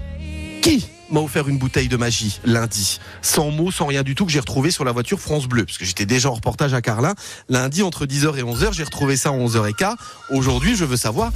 [0.62, 4.32] Qui m'a offert une bouteille de magie lundi, sans mots, sans rien du tout, que
[4.32, 7.14] j'ai retrouvé sur la voiture France Bleu, parce que j'étais déjà en reportage à Carlin.
[7.50, 9.94] Lundi, entre 10h et 11h, j'ai retrouvé ça à 11h15.
[10.30, 11.32] Aujourd'hui, je veux savoir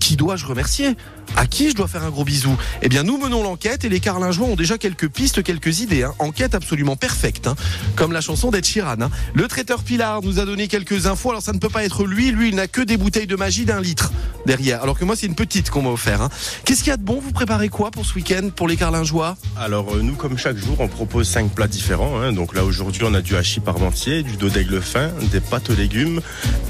[0.00, 0.96] qui dois-je remercier?
[1.42, 2.56] À qui je dois faire un gros bisou?
[2.82, 6.04] Eh bien, nous menons l'enquête et les Carlingeois ont déjà quelques pistes, quelques idées.
[6.04, 6.14] hein.
[6.20, 7.56] Enquête absolument parfaite, hein.
[7.96, 9.00] comme la chanson d'Ed Sheeran.
[9.00, 9.10] hein.
[9.34, 11.30] Le traiteur Pilar nous a donné quelques infos.
[11.30, 12.30] Alors, ça ne peut pas être lui.
[12.30, 14.12] Lui, il n'a que des bouteilles de magie d'un litre
[14.46, 14.84] derrière.
[14.84, 16.28] Alors que moi, c'est une petite qu'on m'a offert.
[16.64, 17.18] Qu'est-ce qu'il y a de bon?
[17.20, 19.36] Vous préparez quoi pour ce week-end pour les Carlingeois?
[19.56, 22.30] Alors euh, nous, comme chaque jour, on propose cinq plats différents.
[22.30, 25.74] Donc là, aujourd'hui, on a du hachis parmentier, du dos d'aigle fin, des pâtes aux
[25.74, 26.20] légumes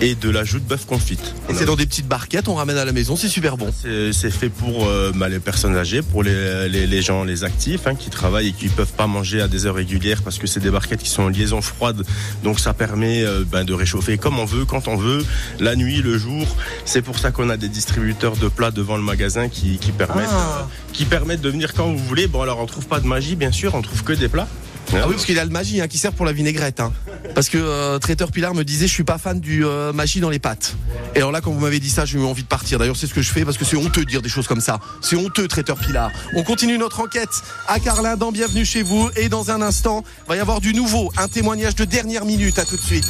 [0.00, 1.35] et de l'ajout de bœuf confite.
[1.50, 3.70] Et c'est dans des petites barquettes, on ramène à la maison, c'est super bon.
[3.82, 7.87] C'est fait pour euh, bah, les personnes âgées, pour les, les, les gens, les actifs
[7.87, 10.61] hein, qui travaillent et qui peuvent pas manger à des heures régulières parce que c'est
[10.61, 12.03] des barquettes qui sont en liaison froide.
[12.44, 15.25] Donc ça permet euh, ben, de réchauffer comme on veut, quand on veut,
[15.61, 16.46] la nuit, le jour.
[16.85, 20.29] C'est pour ça qu'on a des distributeurs de plats devant le magasin qui, qui permettent,
[20.31, 20.61] Ah.
[20.61, 22.27] euh, qui permettent de venir quand vous voulez.
[22.27, 24.48] Bon alors on trouve pas de magie bien sûr, on trouve que des plats.
[24.95, 26.81] Ah oui, parce qu'il y a le magie hein, qui sert pour la vinaigrette.
[26.81, 26.92] hein.
[27.35, 30.29] Parce que euh, traiteur Pilar me disait, je suis pas fan du euh, magie dans
[30.29, 30.75] les pâtes.
[31.14, 32.79] Et alors là, quand vous m'avez dit ça, j'ai eu envie de partir.
[32.79, 34.61] D'ailleurs, c'est ce que je fais parce que c'est honteux de dire des choses comme
[34.61, 34.81] ça.
[35.01, 36.11] C'est honteux, traiteur Pilar.
[36.35, 37.31] On continue notre enquête
[37.68, 39.09] à Carlin dans Bienvenue chez vous.
[39.16, 42.59] Et dans un instant, va y avoir du nouveau, un témoignage de dernière minute.
[42.59, 43.09] À tout de suite.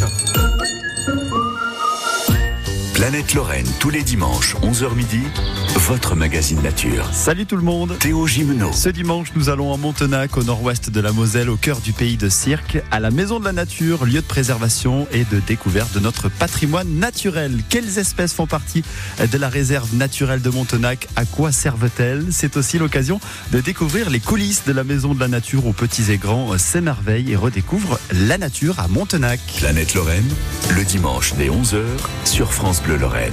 [2.95, 5.19] Planète Lorraine, tous les dimanches, 11h midi,
[5.77, 7.09] votre magazine nature.
[7.13, 8.71] Salut tout le monde Théo Gimeno.
[8.73, 12.17] Ce dimanche, nous allons à Montenac, au nord-ouest de la Moselle, au cœur du pays
[12.17, 16.01] de Cirque, à la Maison de la Nature, lieu de préservation et de découverte de
[16.01, 17.63] notre patrimoine naturel.
[17.69, 18.83] Quelles espèces font partie
[19.31, 21.09] de la réserve naturelle de Montenac?
[21.17, 22.27] À quoi servent-elles?
[22.31, 26.13] C'est aussi l'occasion de découvrir les coulisses de la Maison de la Nature où petits
[26.13, 29.41] et grands s'émerveillent et redécouvrent la nature à Montenac.
[29.59, 30.29] Planète Lorraine,
[30.77, 31.83] le dimanche dès 11h
[32.25, 33.33] sur France Bleu Lorraine.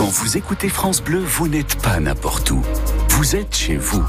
[0.00, 2.62] Quand vous écoutez France Bleu, vous n'êtes pas n'importe où.
[3.10, 4.02] Vous êtes chez vous.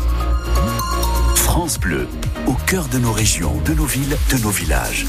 [1.35, 2.07] France Bleu,
[2.47, 5.05] au cœur de nos régions, de nos villes, de nos villages.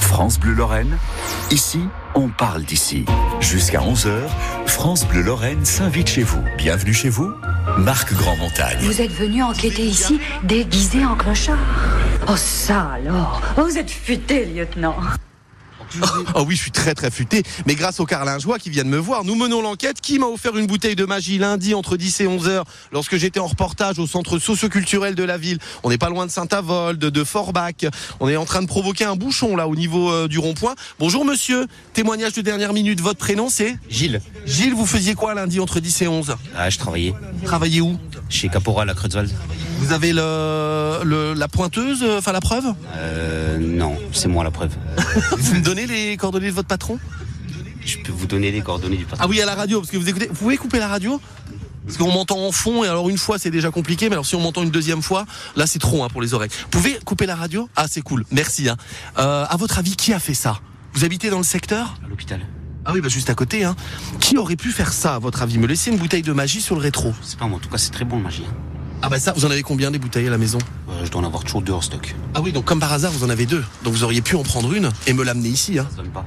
[0.00, 0.98] France Bleu Lorraine,
[1.52, 1.82] ici,
[2.16, 3.04] on parle d'ici.
[3.38, 4.10] Jusqu'à 11h,
[4.66, 6.42] France Bleu Lorraine s'invite chez vous.
[6.58, 7.32] Bienvenue chez vous,
[7.78, 8.78] Marc Grand-Montagne.
[8.80, 11.58] Vous êtes venu enquêter ici, déguisé en clochard
[12.26, 14.96] Oh ça alors Vous êtes futé, lieutenant
[16.34, 17.42] Oh oui, je suis très très futé.
[17.66, 20.00] Mais grâce aux Carlingeois qui viennent me voir, nous menons l'enquête.
[20.00, 23.40] Qui m'a offert une bouteille de magie lundi entre 10 et 11 heures lorsque j'étais
[23.40, 27.24] en reportage au centre socioculturel de la ville On n'est pas loin de Saint-Avold, de
[27.24, 27.86] Forbach.
[28.20, 30.74] On est en train de provoquer un bouchon là au niveau euh, du rond-point.
[30.98, 33.00] Bonjour monsieur, témoignage de dernière minute.
[33.00, 33.76] Votre prénom c'est?
[33.88, 34.20] Gilles.
[34.44, 37.14] Gilles, vous faisiez quoi lundi entre 10 et 11 Ah, je travaillais.
[37.44, 37.98] Travaillez où?
[38.28, 39.30] Chez Caporal à Creutzwald.
[39.78, 42.64] Vous avez le, le- la pointeuse, euh, enfin la preuve?
[42.96, 44.70] Euh, non, c'est moi la preuve.
[45.38, 46.98] Vous me donnez les coordonnées de votre patron?
[47.84, 49.24] Je peux vous donner les coordonnées du patron.
[49.24, 50.26] Ah oui, à la radio, parce que vous écoutez.
[50.28, 51.20] Vous pouvez couper la radio?
[51.86, 54.34] Parce qu'on m'entend en fond, et alors une fois c'est déjà compliqué, mais alors si
[54.34, 56.50] on m'entend une deuxième fois, là c'est trop hein, pour les oreilles.
[56.64, 57.68] Vous pouvez couper la radio?
[57.76, 58.68] Ah, c'est cool, merci.
[58.68, 58.76] Hein.
[59.18, 60.58] Euh, à votre avis, qui a fait ça?
[60.94, 61.94] Vous habitez dans le secteur?
[62.04, 62.40] À l'hôpital.
[62.86, 63.62] Ah oui, bah juste à côté.
[63.62, 63.76] Hein.
[64.18, 65.58] Qui aurait pu faire ça, à votre avis?
[65.58, 67.78] Me laisser une bouteille de magie sur le rétro C'est pas moi, en tout cas
[67.78, 68.44] c'est très bon le magie.
[69.02, 70.58] Ah bah ça, vous en avez combien des bouteilles à la maison?
[70.88, 72.14] Euh, je dois en avoir toujours deux en stock.
[72.34, 73.62] Ah oui, donc comme par hasard, vous en avez deux.
[73.84, 75.78] Donc vous auriez pu en prendre une et me l'amener ici.
[75.78, 75.86] Hein.
[75.90, 76.24] Ça donne pas.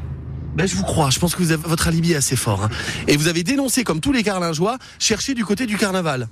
[0.56, 2.64] Ben, je vous crois, je pense que vous avez, votre alibi est assez fort.
[2.64, 2.70] hein.
[3.08, 6.28] Et vous avez dénoncé, comme tous les carlingeois, chercher du côté du carnaval.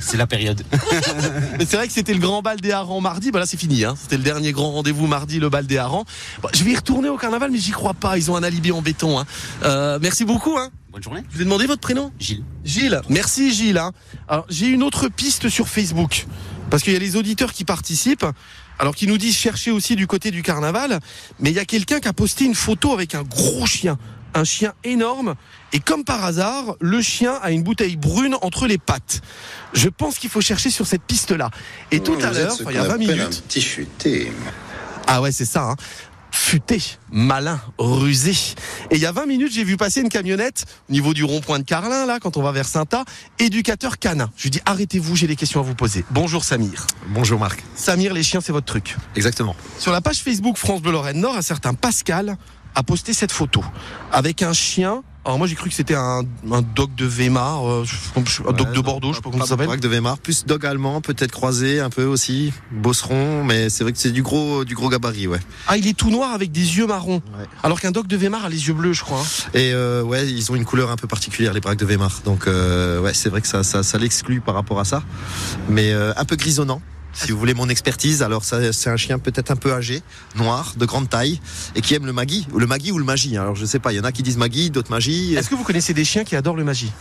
[0.00, 0.62] C'est la période.
[1.58, 3.94] C'est vrai que c'était le grand bal des harengs mardi, bah là c'est fini, hein.
[4.00, 6.04] c'était le dernier grand rendez-vous mardi, le bal des harengs.
[6.42, 8.72] Bon, je vais y retourner au carnaval, mais j'y crois pas, ils ont un alibi
[8.72, 9.18] en béton.
[9.18, 9.26] Hein.
[9.64, 10.56] Euh, merci beaucoup.
[10.56, 10.70] Hein.
[10.92, 11.22] Bonne journée.
[11.30, 12.42] Je vous ai demandé votre prénom Gilles.
[12.64, 13.78] Gilles, merci Gilles.
[13.78, 13.92] hein.
[14.28, 16.26] Alors j'ai une autre piste sur Facebook,
[16.68, 18.26] parce qu'il y a les auditeurs qui participent,
[18.78, 20.98] alors qui nous disent chercher aussi du côté du carnaval,
[21.38, 23.98] mais il y a quelqu'un qui a posté une photo avec un gros chien,
[24.34, 25.36] un chien énorme,
[25.72, 29.20] et comme par hasard, le chien a une bouteille brune entre les pattes.
[29.74, 31.50] Je pense qu'il faut chercher sur cette piste-là.
[31.92, 34.32] Et tout à l'heure, il y a 20 minutes, petit futé.
[35.06, 35.62] ah ouais, c'est ça.
[35.70, 35.76] hein.
[36.30, 38.32] Futé, malin, rusé.
[38.90, 41.58] Et il y a 20 minutes, j'ai vu passer une camionnette au niveau du rond-point
[41.58, 43.04] de Carlin, là, quand on va vers Saint-A,
[43.38, 44.30] éducateur canin.
[44.36, 46.04] Je lui dis, arrêtez-vous, j'ai des questions à vous poser.
[46.10, 46.86] Bonjour Samir.
[47.08, 47.62] Bonjour Marc.
[47.74, 48.96] Samir, les chiens, c'est votre truc.
[49.16, 49.54] Exactement.
[49.78, 52.36] Sur la page Facebook France Bleu Lorraine Nord, un certain Pascal
[52.74, 53.64] a posté cette photo
[54.12, 55.02] avec un chien.
[55.22, 57.84] Alors moi j'ai cru que c'était un, un dog de Weimar, euh,
[58.48, 59.78] un dog de Bordeaux, je sais pas comment ça s'appelle.
[59.78, 63.98] De Weimar, plus dog allemand, peut-être croisé un peu aussi, bosseron, mais c'est vrai que
[63.98, 65.38] c'est du gros, du gros gabarit, ouais.
[65.68, 67.20] Ah il est tout noir avec des yeux marrons.
[67.62, 69.20] Alors qu'un dog de Weimar a les yeux bleus je crois.
[69.20, 69.50] hein.
[69.52, 72.22] Et euh, ouais, ils ont une couleur un peu particulière, les braques de Weimar.
[72.24, 75.02] Donc euh, ouais, c'est vrai que ça, ça, ça l'exclut par rapport à ça,
[75.68, 76.80] mais euh, un peu grisonnant.
[77.12, 80.02] Si vous voulez mon expertise, alors c'est un chien peut-être un peu âgé,
[80.36, 81.40] noir, de grande taille,
[81.74, 83.36] et qui aime le magui, le magui ou le magie.
[83.36, 85.34] Alors je sais pas, il y en a qui disent magui, d'autres magie.
[85.34, 86.92] Est-ce que vous connaissez des chiens qui adorent le magie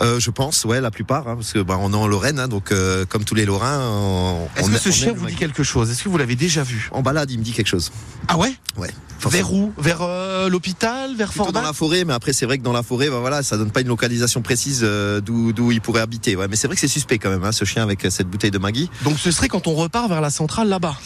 [0.00, 2.48] Euh, je pense, ouais, la plupart, hein, parce que bah, on est en Lorraine, hein,
[2.48, 5.36] donc euh, comme tous les Lorrains, on, Est-ce que ce on chien vous dit magui.
[5.36, 5.90] quelque chose?
[5.90, 6.88] Est-ce que vous l'avez déjà vu?
[6.92, 7.90] En balade, il me dit quelque chose.
[8.28, 8.54] Ah ouais?
[8.76, 8.90] Ouais.
[9.30, 9.72] Vers où?
[9.78, 11.16] Vers euh, l'hôpital?
[11.16, 13.42] Vers Forbach dans la forêt, mais après c'est vrai que dans la forêt, bah, voilà,
[13.42, 16.36] ça donne pas une localisation précise euh, d'où il pourrait habiter.
[16.36, 18.28] Ouais, mais c'est vrai que c'est suspect quand même, hein, ce chien avec euh, cette
[18.28, 18.90] bouteille de Maggie.
[19.04, 20.96] Donc ce serait quand on repart vers la centrale là-bas.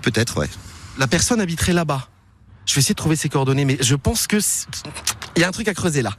[0.00, 0.48] Peut-être, ouais.
[0.96, 2.08] La personne habiterait là-bas.
[2.64, 4.66] Je vais essayer de trouver ses coordonnées, mais je pense que c'est-
[5.36, 6.12] il y a un truc à creuser là.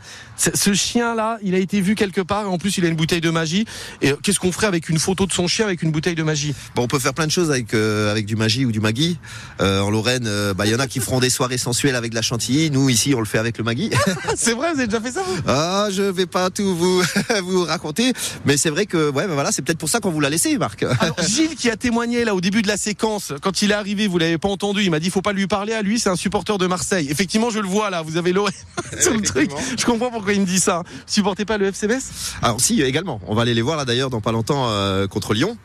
[0.53, 2.43] Ce chien-là, il a été vu quelque part.
[2.43, 3.65] et En plus, il a une bouteille de magie.
[4.01, 6.23] Et euh, qu'est-ce qu'on ferait avec une photo de son chien avec une bouteille de
[6.23, 6.53] magie?
[6.75, 9.19] Bon, on peut faire plein de choses avec euh, avec du magie ou du magui.
[9.59, 12.11] Euh, en Lorraine, euh, bah, il y en a qui feront des soirées sensuelles avec
[12.11, 12.71] de la chantilly.
[12.71, 13.91] Nous ici, on le fait avec le magui.
[14.35, 15.35] c'est vrai, vous avez déjà fait ça vous?
[15.47, 17.03] Ah, je vais pas tout vous
[17.43, 18.13] vous raconter,
[18.45, 20.57] mais c'est vrai que ouais, bah, voilà, c'est peut-être pour ça qu'on vous l'a laissé,
[20.57, 20.83] Marc.
[20.99, 24.07] Alors, Gilles qui a témoigné là au début de la séquence, quand il est arrivé,
[24.07, 26.15] vous l'avez pas entendu, il m'a dit faut pas lui parler à lui, c'est un
[26.15, 27.07] supporter de Marseille.
[27.09, 28.53] Effectivement, je le vois là, vous avez l'oreille
[28.99, 29.51] sur le truc.
[29.77, 30.83] Je comprends pourquoi il me dit ça.
[31.05, 33.19] Supportez pas le FCBS Alors si, également.
[33.27, 35.57] On va aller les voir là d'ailleurs dans pas longtemps euh, contre Lyon.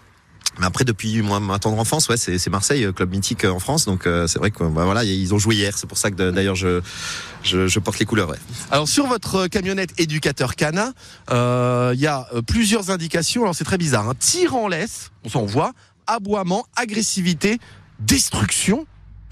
[0.59, 3.59] Mais après, depuis moi, ma tendre enfance, ouais, c'est Marseille, euh, club mythique euh, en
[3.59, 3.85] France.
[3.85, 5.77] Donc euh, c'est vrai que bah, voilà, ils ont joué hier.
[5.77, 6.81] C'est pour ça que d'ailleurs je,
[7.43, 8.31] je je porte les couleurs.
[8.31, 8.39] Ouais.
[8.71, 10.53] Alors sur votre camionnette éducateur
[11.31, 13.43] euh, il y a plusieurs indications.
[13.43, 14.09] Alors c'est très bizarre.
[14.09, 14.15] Hein.
[14.19, 15.73] Tir en laisse, on s'en voit,
[16.07, 17.59] aboiement, agressivité,
[18.01, 18.87] destruction.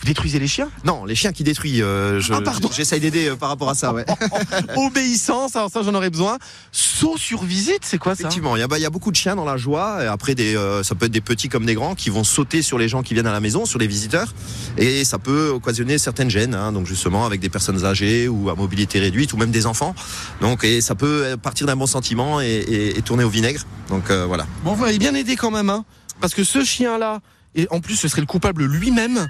[0.04, 1.80] Détruisez les chiens Non, les chiens qui détruisent.
[1.82, 2.68] euh, je- Ah, pardon.
[2.74, 3.92] J'essaye d'aider euh, par rapport à ça.
[3.92, 4.04] Ouais.
[4.76, 6.38] Obéissance, alors ça j'en aurais besoin.
[6.72, 9.10] Saut sur visite, c'est quoi ça Effectivement, il y, a, bah, il y a beaucoup
[9.10, 10.02] de chiens dans la joie.
[10.02, 12.62] Et après, des, euh, ça peut être des petits comme des grands qui vont sauter
[12.62, 14.32] sur les gens qui viennent à la maison, sur les visiteurs.
[14.78, 16.54] Et ça peut occasionner certaines gênes.
[16.54, 19.94] hein, donc justement, avec des personnes âgées ou à mobilité réduite ou même des enfants.
[20.40, 23.62] Donc et ça peut partir d'un bon sentiment et, et- et tourner au vinaigre.
[23.88, 24.46] Donc euh, voilà.
[24.64, 25.84] Bon, vous m'avez bien aidé quand même, hein.
[26.20, 27.20] Parce que ce chien-là,
[27.54, 29.26] et en plus ce serait le coupable lui-même,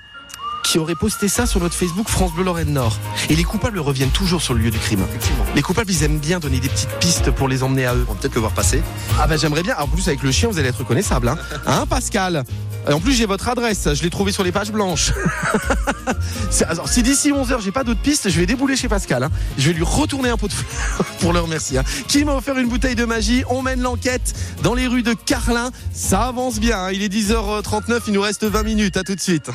[0.65, 2.97] qui aurait posté ça sur notre Facebook France Bleu Lorraine Nord.
[3.29, 5.07] Et les coupables reviennent toujours sur le lieu du crime.
[5.55, 8.05] Les coupables, ils aiment bien donner des petites pistes pour les emmener à eux.
[8.09, 8.83] On va peut-être le voir passer.
[9.21, 9.77] Ah bah j'aimerais bien.
[9.79, 12.43] En plus avec le chien, vous allez être reconnaissable, hein, hein Pascal?
[12.89, 15.13] Et En plus j'ai votre adresse, je l'ai trouvé sur les pages blanches.
[16.69, 19.23] Alors si d'ici 11h j'ai pas d'autres pistes, je vais débouler chez Pascal.
[19.23, 19.31] hein.
[19.59, 21.79] Je vais lui retourner un pot de fleurs pour le remercier.
[21.79, 21.85] hein.
[22.09, 23.43] Qui m'a offert une bouteille de magie?
[23.49, 25.71] On mène l'enquête dans les rues de Carlin.
[25.95, 26.79] Ça avance bien.
[26.79, 26.91] hein.
[26.93, 28.97] Il est 10h39, il nous reste 20 minutes.
[28.97, 29.51] À tout de suite.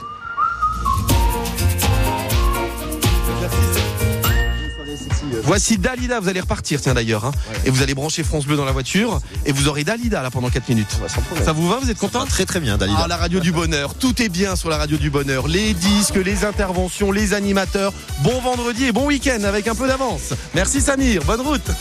[5.50, 7.32] Voici Dalida, vous allez repartir tiens d'ailleurs hein.
[7.66, 10.52] et vous allez brancher France Bleu dans la voiture et vous aurez Dalida là pendant
[10.52, 11.00] 4 minutes.
[11.44, 12.24] Ça vous va Vous êtes content?
[12.28, 13.00] Très très bien, Dalida.
[13.06, 16.18] Ah la radio du bonheur, tout est bien sur la radio du bonheur, les disques,
[16.24, 17.94] les interventions, les animateurs.
[18.22, 20.36] Bon vendredi et bon week-end avec un peu d'avance.
[20.54, 21.72] Merci Samir, bonne route.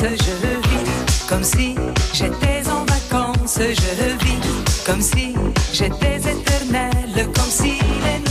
[0.00, 1.74] Danse, je vis comme si
[2.12, 5.34] j'étais en vacances, je vis comme si
[5.72, 8.27] j'étais éternelle, comme si les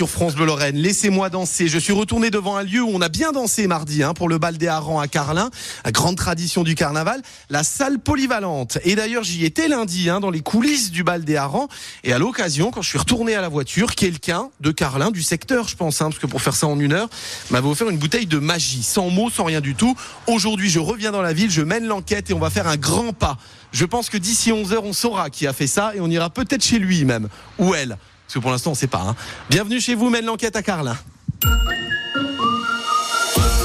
[0.00, 0.76] sur France Bleu Lorraine.
[0.76, 1.68] Laissez-moi danser.
[1.68, 4.38] Je suis retourné devant un lieu où on a bien dansé mardi hein, pour le
[4.38, 5.50] bal des harengs à Carlin,
[5.84, 7.20] la grande tradition du carnaval,
[7.50, 8.78] la salle polyvalente.
[8.84, 11.68] Et d'ailleurs, j'y étais lundi hein, dans les coulisses du bal des harengs.
[12.02, 15.68] Et à l'occasion, quand je suis retourné à la voiture, quelqu'un de Carlin, du secteur,
[15.68, 17.10] je pense, hein, parce que pour faire ça en une heure,
[17.50, 19.94] m'avait offert une bouteille de magie, sans mots, sans rien du tout.
[20.26, 23.12] Aujourd'hui, je reviens dans la ville, je mène l'enquête et on va faire un grand
[23.12, 23.36] pas.
[23.72, 26.30] Je pense que d'ici 11 heures, on saura qui a fait ça et on ira
[26.30, 27.28] peut-être chez lui même
[27.58, 27.98] ou elle.
[28.30, 29.02] Parce que pour l'instant, on ne sait pas.
[29.08, 29.16] hein.
[29.48, 30.96] Bienvenue chez vous, mène l'enquête à Carlin.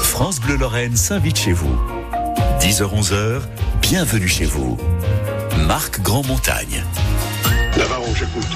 [0.01, 1.79] France Bleu Lorraine s'invite chez vous.
[2.61, 3.41] 10h-11h,
[3.79, 4.79] bienvenue chez vous.
[5.67, 6.83] Marc Grand-Montagne.
[7.77, 8.47] Navarro, j'écoute.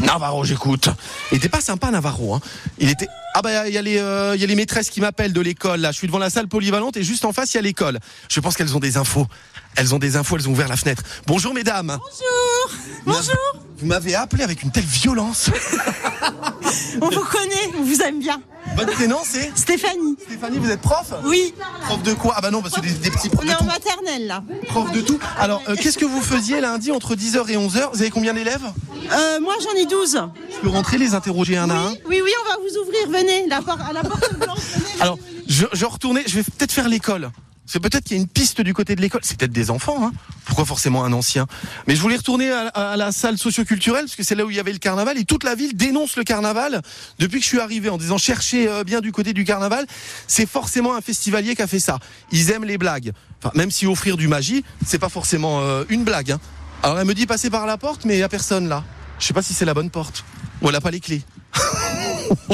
[0.00, 0.88] Navarro, j'écoute.
[1.30, 2.34] Il était pas sympa, Navarro.
[2.34, 2.40] Hein.
[2.78, 3.06] Il était.
[3.34, 5.40] Ah bah il y a les euh, il y a les maîtresses qui m'appellent de
[5.40, 5.78] l'école.
[5.78, 8.00] Là, je suis devant la salle polyvalente et juste en face il y a l'école.
[8.28, 9.28] Je pense qu'elles ont des infos.
[9.76, 10.36] Elles ont des infos.
[10.38, 11.04] Elles ont ouvert la fenêtre.
[11.28, 11.96] Bonjour mesdames.
[12.00, 12.80] Bonjour.
[13.06, 13.67] Bonjour.
[13.78, 15.50] Vous m'avez appelé avec une telle violence.
[17.00, 18.40] On vous connaît, on vous aime bien.
[18.76, 20.16] Votre prénom c'est Stéphanie.
[20.20, 21.54] Stéphanie, vous êtes prof Oui.
[21.86, 22.34] Prof de quoi?
[22.36, 24.42] Ah bah non, parce que des, des petits profs On est en maternelle là.
[24.68, 25.18] Prof de tout.
[25.38, 28.64] Alors, euh, qu'est-ce que vous faisiez lundi entre 10h et 11h Vous avez combien d'élèves?
[29.12, 30.20] Euh, moi j'en ai 12.
[30.54, 31.90] Je peux rentrer les interroger un à un?
[32.06, 34.58] Oui, oui, on va vous ouvrir, venez, la à la porte blanche.
[34.74, 35.00] venez.
[35.00, 35.18] Alors,
[35.48, 37.30] je, je retournais, je vais peut-être faire l'école.
[37.68, 39.20] C'est peut-être qu'il y a une piste du côté de l'école.
[39.22, 40.12] C'est peut-être des enfants, hein.
[40.46, 41.46] Pourquoi forcément un ancien?
[41.86, 44.60] Mais je voulais retourner à, la salle socioculturelle, parce que c'est là où il y
[44.60, 46.80] avait le carnaval, et toute la ville dénonce le carnaval
[47.18, 49.86] depuis que je suis arrivé en disant cherchez euh, bien du côté du carnaval.
[50.26, 51.98] C'est forcément un festivalier qui a fait ça.
[52.32, 53.12] Ils aiment les blagues.
[53.42, 56.32] Enfin, même si offrir du magie, c'est pas forcément euh, une blague.
[56.32, 56.40] hein.
[56.82, 58.82] Alors elle me dit passer par la porte, mais il y a personne là.
[59.18, 60.24] Je sais pas si c'est la bonne porte.
[60.62, 61.22] Ou elle a pas les clés.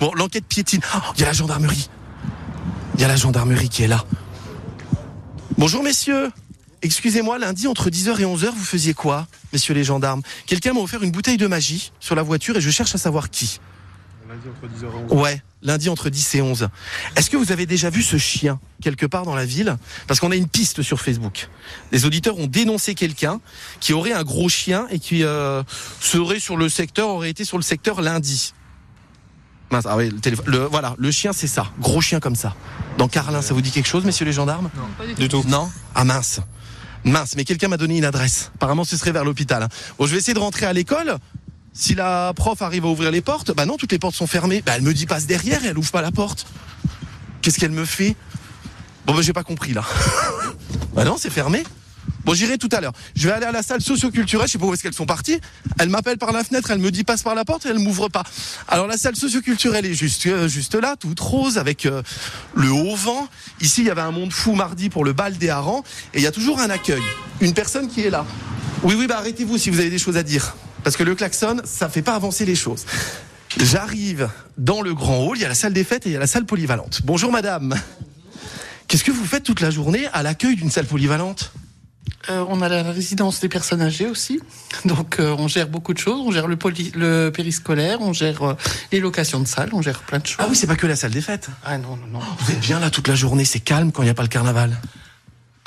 [0.00, 0.80] bon, l'enquête piétine.
[0.96, 1.88] Oh, Il y a la gendarmerie.
[2.96, 4.04] Il y a la gendarmerie qui est là.
[5.56, 6.32] Bonjour messieurs.
[6.82, 11.02] Excusez-moi, lundi entre 10h et 11h, vous faisiez quoi, messieurs les gendarmes Quelqu'un m'a offert
[11.04, 13.60] une bouteille de magie sur la voiture et je cherche à savoir qui.
[15.10, 16.68] Ouais, lundi entre 10 et 11.
[17.14, 19.76] Est-ce que vous avez déjà vu ce chien quelque part dans la ville
[20.08, 21.48] Parce qu'on a une piste sur Facebook.
[21.92, 23.40] Les auditeurs ont dénoncé quelqu'un
[23.78, 25.62] qui aurait un gros chien et qui euh,
[26.00, 28.54] serait sur le secteur, aurait été sur le secteur lundi.
[29.70, 30.44] Mince, ah oui, le téléphone.
[30.48, 32.54] Le- voilà, le chien c'est ça, gros chien comme ça.
[32.98, 34.70] Dans Carlin, ça vous dit quelque chose, messieurs les gendarmes?
[34.76, 35.44] Non, pas du tout.
[35.48, 35.70] Non?
[35.94, 36.40] Ah mince.
[37.04, 38.50] Mince, mais quelqu'un m'a donné une adresse.
[38.54, 39.62] Apparemment, ce serait vers l'hôpital.
[39.62, 39.68] hein.
[39.98, 41.16] Bon, je vais essayer de rentrer à l'école.
[41.72, 44.62] Si la prof arrive à ouvrir les portes, bah non, toutes les portes sont fermées.
[44.64, 46.46] Bah elle me dit passe derrière et elle ouvre pas la porte.
[47.42, 48.14] Qu'est-ce qu'elle me fait?
[49.06, 49.84] Bon, bah j'ai pas compris là.
[50.94, 51.64] bah non, c'est fermé.
[52.24, 52.92] Bon, j'irai tout à l'heure.
[53.14, 55.40] Je vais aller à la salle socioculturelle, je sais pas où est-ce qu'elles sont parties.
[55.78, 58.08] Elle m'appelle par la fenêtre, elle me dit passe par la porte et elle m'ouvre
[58.08, 58.24] pas.
[58.68, 62.02] Alors la salle socioculturelle est juste euh, juste là, toute rose avec euh,
[62.54, 63.28] le haut vent.
[63.60, 65.82] Ici, il y avait un monde fou mardi pour le bal des harengs
[66.14, 67.02] et il y a toujours un accueil,
[67.40, 68.24] une personne qui est là.
[68.82, 71.62] Oui oui, bah arrêtez-vous si vous avez des choses à dire parce que le klaxon,
[71.64, 72.84] ça fait pas avancer les choses.
[73.58, 74.28] J'arrive
[74.58, 76.20] dans le grand hall, il y a la salle des fêtes et il y a
[76.20, 77.00] la salle polyvalente.
[77.04, 77.74] Bonjour madame.
[78.86, 81.52] Qu'est-ce que vous faites toute la journée à l'accueil d'une salle polyvalente?
[82.30, 84.40] Euh, on a la résidence des personnes âgées aussi.
[84.86, 86.20] Donc euh, on gère beaucoup de choses.
[86.26, 88.54] On gère le, poly- le périscolaire, on gère euh,
[88.92, 90.36] les locations de salles, on gère plein de choses.
[90.38, 91.48] Ah oui, c'est pas que la salle des fêtes.
[91.64, 92.20] Ah non, non, non.
[92.40, 94.28] Vous êtes bien là toute la journée, c'est calme quand il n'y a pas le
[94.28, 94.80] carnaval.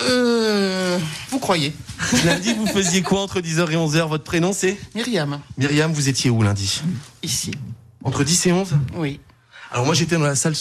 [0.02, 1.00] Euh,
[1.32, 1.74] vous croyez
[2.26, 4.78] Lundi, vous faisiez quoi entre 10h et 11h Votre prénom c'est?
[4.94, 5.40] Myriam.
[5.58, 6.82] Myriam, vous étiez où lundi?
[7.24, 7.52] Ici.
[8.04, 9.20] Entre 10 et 11 Oui.
[9.72, 10.54] Alors moi j'étais dans la salle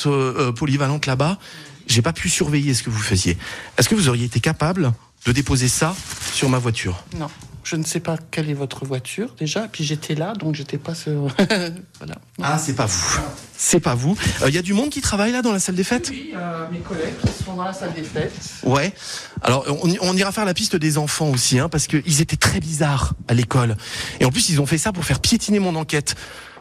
[0.57, 1.39] polyvalente là-bas,
[1.87, 3.37] j'ai pas pu surveiller ce que vous faisiez.
[3.78, 4.93] Est-ce que vous auriez été capable
[5.24, 5.95] de déposer ça
[6.32, 7.05] sur ma voiture?
[7.16, 7.28] Non.
[7.66, 9.66] Je ne sais pas quelle est votre voiture déjà.
[9.66, 11.26] Puis j'étais là, donc j'étais pas sur.
[11.99, 12.14] voilà.
[12.41, 13.18] Ah, c'est pas vous.
[13.57, 14.16] C'est pas vous.
[14.47, 16.11] Il y a du monde qui travaille là dans la salle des fêtes?
[16.11, 18.39] Oui, euh, mes collègues qui sont dans la salle des fêtes.
[18.62, 18.95] Ouais.
[19.43, 22.61] Alors on, on ira faire la piste des enfants aussi, hein, parce qu'ils étaient très
[22.61, 23.76] bizarres à l'école.
[24.20, 26.14] Et en plus ils ont fait ça pour faire piétiner mon enquête.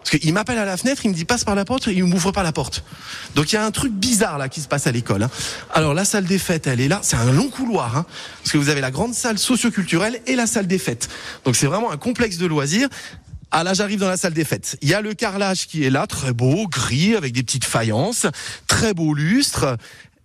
[0.06, 2.04] Parce qu'il m'appelle à la fenêtre, il me dit passe par la porte et il
[2.04, 2.84] m'ouvre pas la porte.
[3.34, 5.24] Donc il y a un truc bizarre là qui se passe à l'école.
[5.24, 5.32] hein.
[5.74, 8.06] Alors la salle des fêtes, elle est là, c'est un long couloir, hein,
[8.44, 11.10] parce que vous avez la grande salle socioculturelle et la salle des fêtes.
[11.44, 12.88] Donc c'est vraiment un complexe de loisirs.
[13.50, 14.78] Ah là, j'arrive dans la salle des fêtes.
[14.82, 18.28] Il y a le carrelage qui est là, très beau, gris, avec des petites faïences,
[18.68, 19.78] très beau lustre.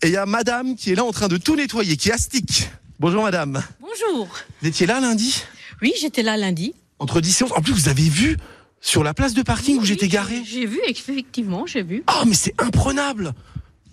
[0.02, 2.68] Et il y a madame qui est là en train de tout nettoyer, qui astique.
[2.98, 3.62] Bonjour madame.
[3.80, 4.28] Bonjour.
[4.60, 5.42] Vous étiez là lundi?
[5.80, 6.74] Oui, j'étais là lundi.
[6.98, 7.52] Entre 10 et 11.
[7.56, 8.36] En plus, vous avez vu
[8.80, 10.42] sur la place de parking où j'étais garé?
[10.44, 12.02] J'ai vu, effectivement, j'ai vu.
[12.08, 13.34] Oh, mais c'est imprenable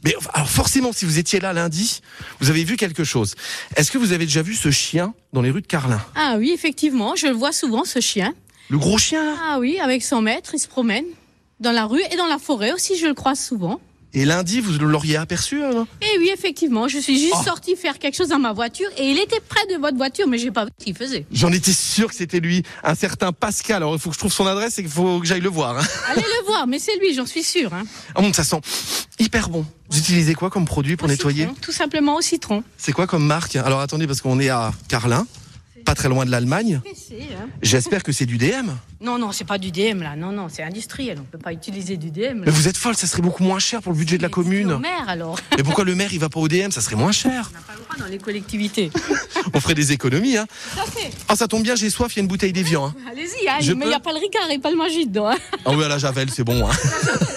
[0.03, 2.01] mais alors forcément, si vous étiez là lundi,
[2.39, 3.35] vous avez vu quelque chose.
[3.75, 6.01] Est-ce que vous avez déjà vu ce chien dans les rues de Carlin?
[6.15, 8.33] Ah oui, effectivement, je le vois souvent, ce chien.
[8.69, 9.35] Le gros chien là?
[9.43, 11.05] Ah oui, avec son maître, il se promène
[11.59, 13.79] dans la rue et dans la forêt aussi, je le croise souvent.
[14.20, 17.43] Et lundi, vous l'auriez aperçu euh, Et oui, effectivement, je suis juste Oh.
[17.43, 20.39] sortie faire quelque chose dans ma voiture et il était près de votre voiture, mais
[20.39, 21.26] j'ai pas vu ce qu'il faisait.
[21.32, 23.78] J'en étais sûr que c'était lui, un certain Pascal.
[23.78, 25.78] Alors il faut que je trouve son adresse et qu'il faut que j'aille le voir.
[25.78, 25.84] hein.
[26.09, 27.72] Allez le voir, mais c'est lui, j'en suis sûre.
[27.76, 27.84] Hein.
[28.15, 28.59] Oh, ça sent
[29.20, 29.65] hyper bon.
[29.91, 31.47] Vous utilisez quoi comme produit pour nettoyer?
[31.61, 32.63] Tout simplement au citron.
[32.78, 33.55] C'est quoi comme marque?
[33.55, 35.28] Alors attendez, parce qu'on est à Carlin,
[35.88, 36.81] pas très loin de l'Allemagne.
[36.85, 37.47] hein.
[37.61, 38.71] J'espère que c'est du DM.
[38.99, 40.17] Non, non, c'est pas du DM là.
[40.17, 41.17] Non, non, c'est industriel.
[41.21, 42.43] On peut pas utiliser du DM.
[42.45, 44.77] Mais vous êtes folle, ça serait beaucoup moins cher pour le budget de la commune.
[44.79, 45.39] maire alors.
[45.55, 47.49] Mais pourquoi le maire il va pas au DM Ça serait moins cher.
[47.65, 48.91] Pas le droit dans les collectivités.
[49.53, 50.35] On ferait des économies.
[50.35, 50.45] Hein.
[50.73, 51.09] Tout à fait.
[51.29, 52.88] Ah ça tombe bien, j'ai soif, il y a une bouteille d'Evian.
[52.88, 52.95] Hein.
[53.09, 55.29] Allez-y, hein, mais il peux n'y a pas le Ricard et pas le Magie dedans.
[55.29, 55.38] hein.
[55.65, 56.67] Ah oui, à la Javel, c'est bon.
[56.67, 56.71] Hein.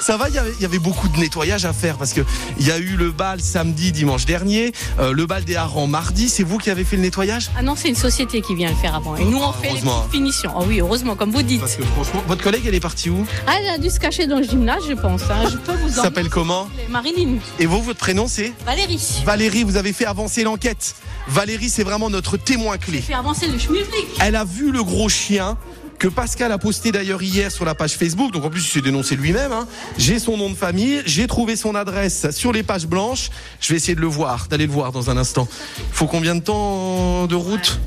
[0.00, 2.20] Ça va, il y avait- beaucoup de nettoyage à faire parce que
[2.58, 6.28] il y a eu le bal samedi, dimanche dernier, euh, le bal des harengs mardi.
[6.28, 7.50] C'est vous qui avez fait le nettoyage?
[7.56, 9.16] Ah non, c'est une société qui vient le faire avant.
[9.16, 10.52] Et nous, on fait les petites finitions.
[10.54, 11.60] Ah oui, heureusement, comme vous dites.
[11.60, 13.24] Parce que franchement, votre collègue, elle est partie où?
[13.46, 15.22] Ah, elle a dû se cacher dans le gymnase, je pense.
[15.30, 15.48] hein.
[15.50, 16.68] Je peux vous en S'appelle comment?
[16.90, 17.36] Marilyn.
[17.58, 18.52] Et vous, votre prénom, c'est?
[18.66, 19.22] Valérie.
[19.24, 20.94] Valérie, vous avez fait avancer l'enquête.
[21.28, 23.00] Valérie, c'est vraiment notre témoin clé.
[23.00, 24.06] Fait avancer le schmilblick.
[24.20, 25.56] Elle a vu le gros chien
[25.98, 28.32] que Pascal a posté d'ailleurs hier sur la page Facebook.
[28.32, 29.52] Donc en plus, il s'est dénoncé lui-même.
[29.52, 29.66] hein.
[29.98, 33.30] J'ai son nom de famille, j'ai trouvé son adresse sur les pages blanches.
[33.60, 35.48] Je vais essayer de le voir, d'aller le voir dans un instant.
[35.78, 37.80] Il faut combien de temps de route?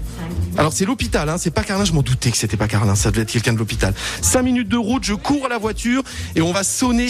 [0.57, 3.11] Alors c'est l'hôpital, hein, c'est pas Carlin, je m'en doutais que c'était pas Carlin, ça
[3.11, 3.93] devait être quelqu'un de l'hôpital.
[4.21, 6.01] Cinq minutes de route, je cours à la voiture
[6.35, 7.07] et on va sonner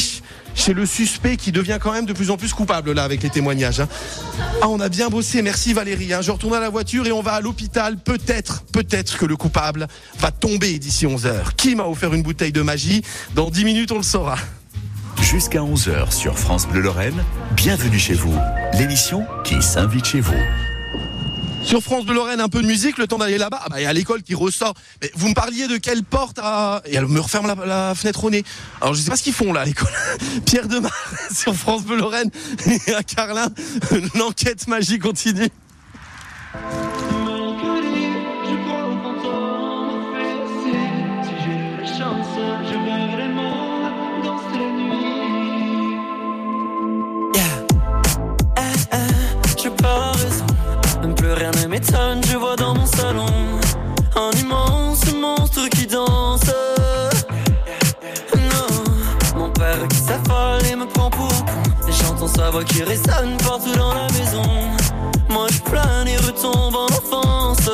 [0.58, 3.30] chez le suspect qui devient quand même de plus en plus coupable là avec les
[3.30, 3.80] témoignages.
[3.80, 3.88] hein.
[4.62, 6.14] Ah on a bien bossé, merci Valérie.
[6.14, 6.22] hein.
[6.22, 7.97] Je retourne à la voiture et on va à l'hôpital.
[7.97, 9.88] Peut-être, peut-être que le coupable
[10.20, 11.55] va tomber d'ici 11 heures.
[11.55, 13.03] Qui m'a offert une bouteille de magie?
[13.36, 14.36] Dans 10 minutes on le saura.
[15.22, 17.24] Jusqu'à 11h sur France Bleu Lorraine,
[17.55, 18.36] bienvenue chez vous.
[18.74, 20.34] L'émission qui s'invite chez vous.
[21.68, 23.59] Sur France de Lorraine, un peu de musique, le temps d'aller là-bas.
[23.61, 24.74] Ah bah, il y a l'école qui ressort.
[25.01, 26.82] Mais vous me parliez de quelle porte à...
[26.86, 28.45] Et elle me referme la, fenêtre au nez.
[28.80, 29.91] Alors je sais pas ce qu'ils font là à l'école.
[30.45, 30.95] Pierre Demar
[31.36, 32.32] sur France Bleu Lorraine
[32.88, 33.49] et à Carlin,
[34.15, 35.49] l'enquête magie continue.
[51.84, 53.26] Je vois dans mon salon
[54.16, 56.46] un immense monstre qui danse.
[58.36, 61.62] Non, mon père qui s'affole et me prend pour con.
[61.90, 64.44] J'entends sa voix qui résonne partout dans la maison.
[65.30, 67.70] Moi je plane et retombe en enfance.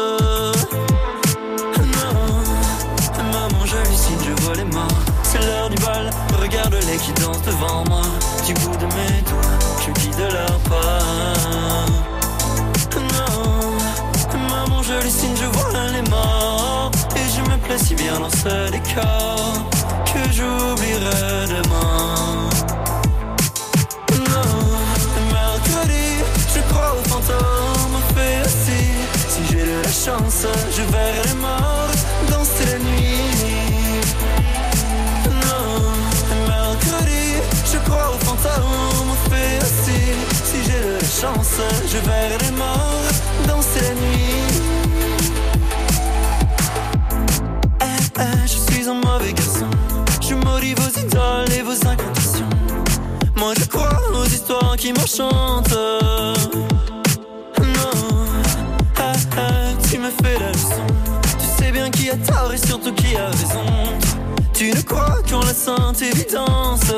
[1.78, 2.24] Non,
[3.32, 4.88] maman, je hallucine, je vois les morts.
[5.24, 6.10] C'est l'heure du bal,
[6.42, 8.02] regarde-les qui dansent devant moi.
[8.46, 12.13] Du bout de mes doigts, je guide leur pas.
[14.86, 16.92] Je hallucine, je vois les morts.
[17.16, 19.70] Et je me plais si bien dans ce décor
[20.06, 22.50] que j'oublierai demain.
[24.30, 24.54] Non,
[25.32, 26.24] mercredi,
[26.54, 28.84] je crois aux fantômes, fait aussi.
[29.30, 31.94] Si j'ai de la chance, je verrai les morts
[32.30, 34.02] danser la nuit.
[35.48, 35.92] Non,
[36.48, 39.23] mercredi, je crois fait aussi.
[40.54, 43.10] Si j'ai de la chance, je verrai les morts
[43.48, 44.44] danser la nuit.
[47.82, 49.66] Eh, eh, je suis un mauvais garçon.
[50.22, 52.50] Je maudis vos idoles et vos incantations.
[53.36, 55.76] Moi je crois aux histoires qui m'enchantent.
[57.60, 58.04] Non,
[59.00, 59.42] ah, ah,
[59.90, 60.86] tu me fais la leçon.
[61.40, 63.66] Tu sais bien qui a tort et surtout qui a raison.
[64.54, 66.92] Tu ne crois qu'en la sainte évidence.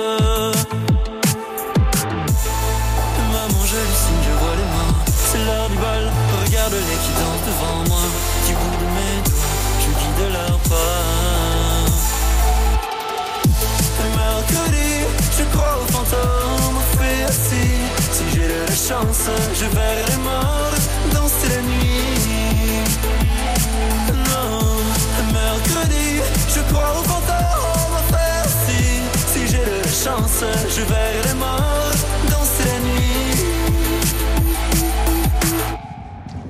[3.75, 5.03] J'hallucine, je vois les morts.
[5.29, 6.09] C'est l'heure du bal,
[6.45, 8.03] regarde-les qui dansent devant moi.
[8.47, 9.51] Du bout de mes doigts,
[9.81, 11.03] je guide leur pas.
[14.15, 14.91] Mercredi,
[15.37, 17.75] je crois aux fantômes, fait assis.
[18.13, 20.75] Si j'ai de la chance, je verrai les morts
[21.13, 22.79] danser la nuit.
[24.31, 24.77] Non,
[25.33, 29.01] mercredi, je crois aux fantômes, fait assis.
[29.33, 31.74] Si j'ai de la chance, je verrai les morts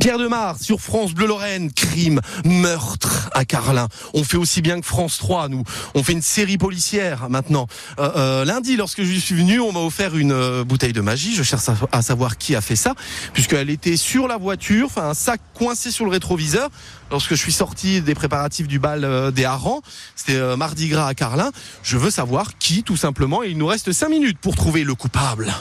[0.06, 3.88] Pierre Demar sur France Bleu Lorraine, crime, meurtre à Carlin.
[4.14, 5.64] On fait aussi bien que France 3, nous.
[5.95, 7.66] On fait une série policière maintenant.
[7.97, 11.34] Euh, euh, lundi, lorsque je suis venu, on m'a offert une euh, bouteille de magie.
[11.34, 12.93] Je cherche à, savoir qui a fait ça,
[13.34, 16.70] puisqu'elle était sur la voiture, enfin un sac coincé sur le rétroviseur.
[17.10, 19.82] Lorsque je suis sorti des préparatifs du bal euh, des Harengs,
[20.16, 21.49] c'était Mardi Gras à Carlin.
[21.82, 23.41] Je veux savoir qui, tout simplement.
[23.41, 25.51] Et il nous reste 5 minutes pour trouver le coupable.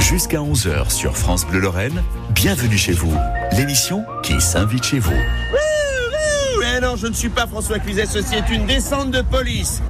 [0.00, 3.14] Jusqu'à 11h sur France Bleu Lorraine, bienvenue chez vous.
[3.56, 5.12] L'émission qui s'invite chez vous.
[6.76, 9.82] Eh non, je ne suis pas François Cluzet, ceci est une descente de police.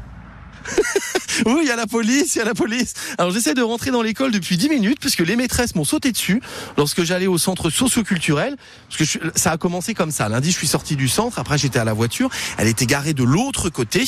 [1.47, 2.93] Oui, il y a la police, il y a la police.
[3.17, 6.43] Alors j'essaie de rentrer dans l'école depuis 10 minutes puisque les maîtresses m'ont sauté dessus
[6.77, 8.57] lorsque j'allais au centre socio-culturel.
[8.89, 10.29] Parce que je- ça a commencé comme ça.
[10.29, 12.29] Lundi, je suis sorti du centre, après j'étais à la voiture.
[12.59, 14.05] Elle était garée de l'autre côté.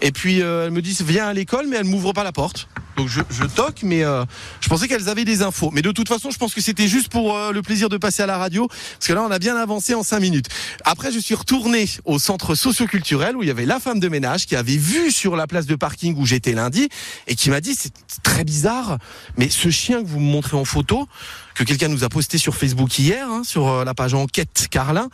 [0.00, 2.68] Et puis euh, elle me dit viens à l'école, mais elle m'ouvre pas la porte.
[2.96, 4.24] Donc je, je toque, mais euh,
[4.60, 5.70] je pensais qu'elles avaient des infos.
[5.72, 8.22] Mais de toute façon, je pense que c'était juste pour euh, le plaisir de passer
[8.22, 10.46] à la radio, parce que là, on a bien avancé en cinq minutes.
[10.84, 14.46] Après, je suis retourné au centre socio-culturel où il y avait la femme de ménage
[14.46, 16.88] qui avait vu sur la place de où j'étais lundi
[17.26, 17.92] et qui m'a dit c'est
[18.22, 18.98] très bizarre,
[19.36, 21.08] mais ce chien que vous me montrez en photo,
[21.54, 25.08] que quelqu'un nous a posté sur Facebook hier, hein, sur euh, la page enquête Carlin,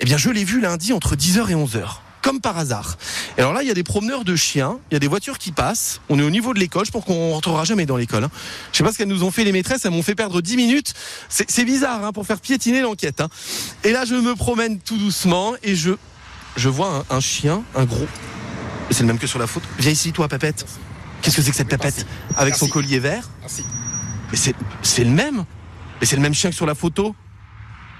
[0.00, 2.98] eh bien, je l'ai vu lundi entre 10h et 11h comme par hasard.
[3.36, 5.38] Et alors là, il y a des promeneurs de chiens, il y a des voitures
[5.38, 6.00] qui passent.
[6.08, 8.22] On est au niveau de l'école, je pense qu'on rentrera jamais dans l'école.
[8.22, 8.30] hein.
[8.70, 10.56] Je sais pas ce qu'elles nous ont fait les maîtresses, elles m'ont fait perdre 10
[10.56, 10.94] minutes.
[11.28, 13.20] C'est bizarre hein, pour faire piétiner l'enquête.
[13.20, 13.28] hein.
[13.82, 15.90] Et là, je me promène tout doucement et je
[16.54, 18.06] je vois un chien, un gros.
[18.90, 19.66] Et C'est le même que sur la photo.
[19.78, 20.66] Viens ici, toi, Papette.
[21.22, 22.04] Qu'est-ce que c'est que cette papette
[22.36, 25.44] Avec son collier vert Mais c'est c'est le même.
[26.00, 27.14] Mais c'est le même chien que sur la photo.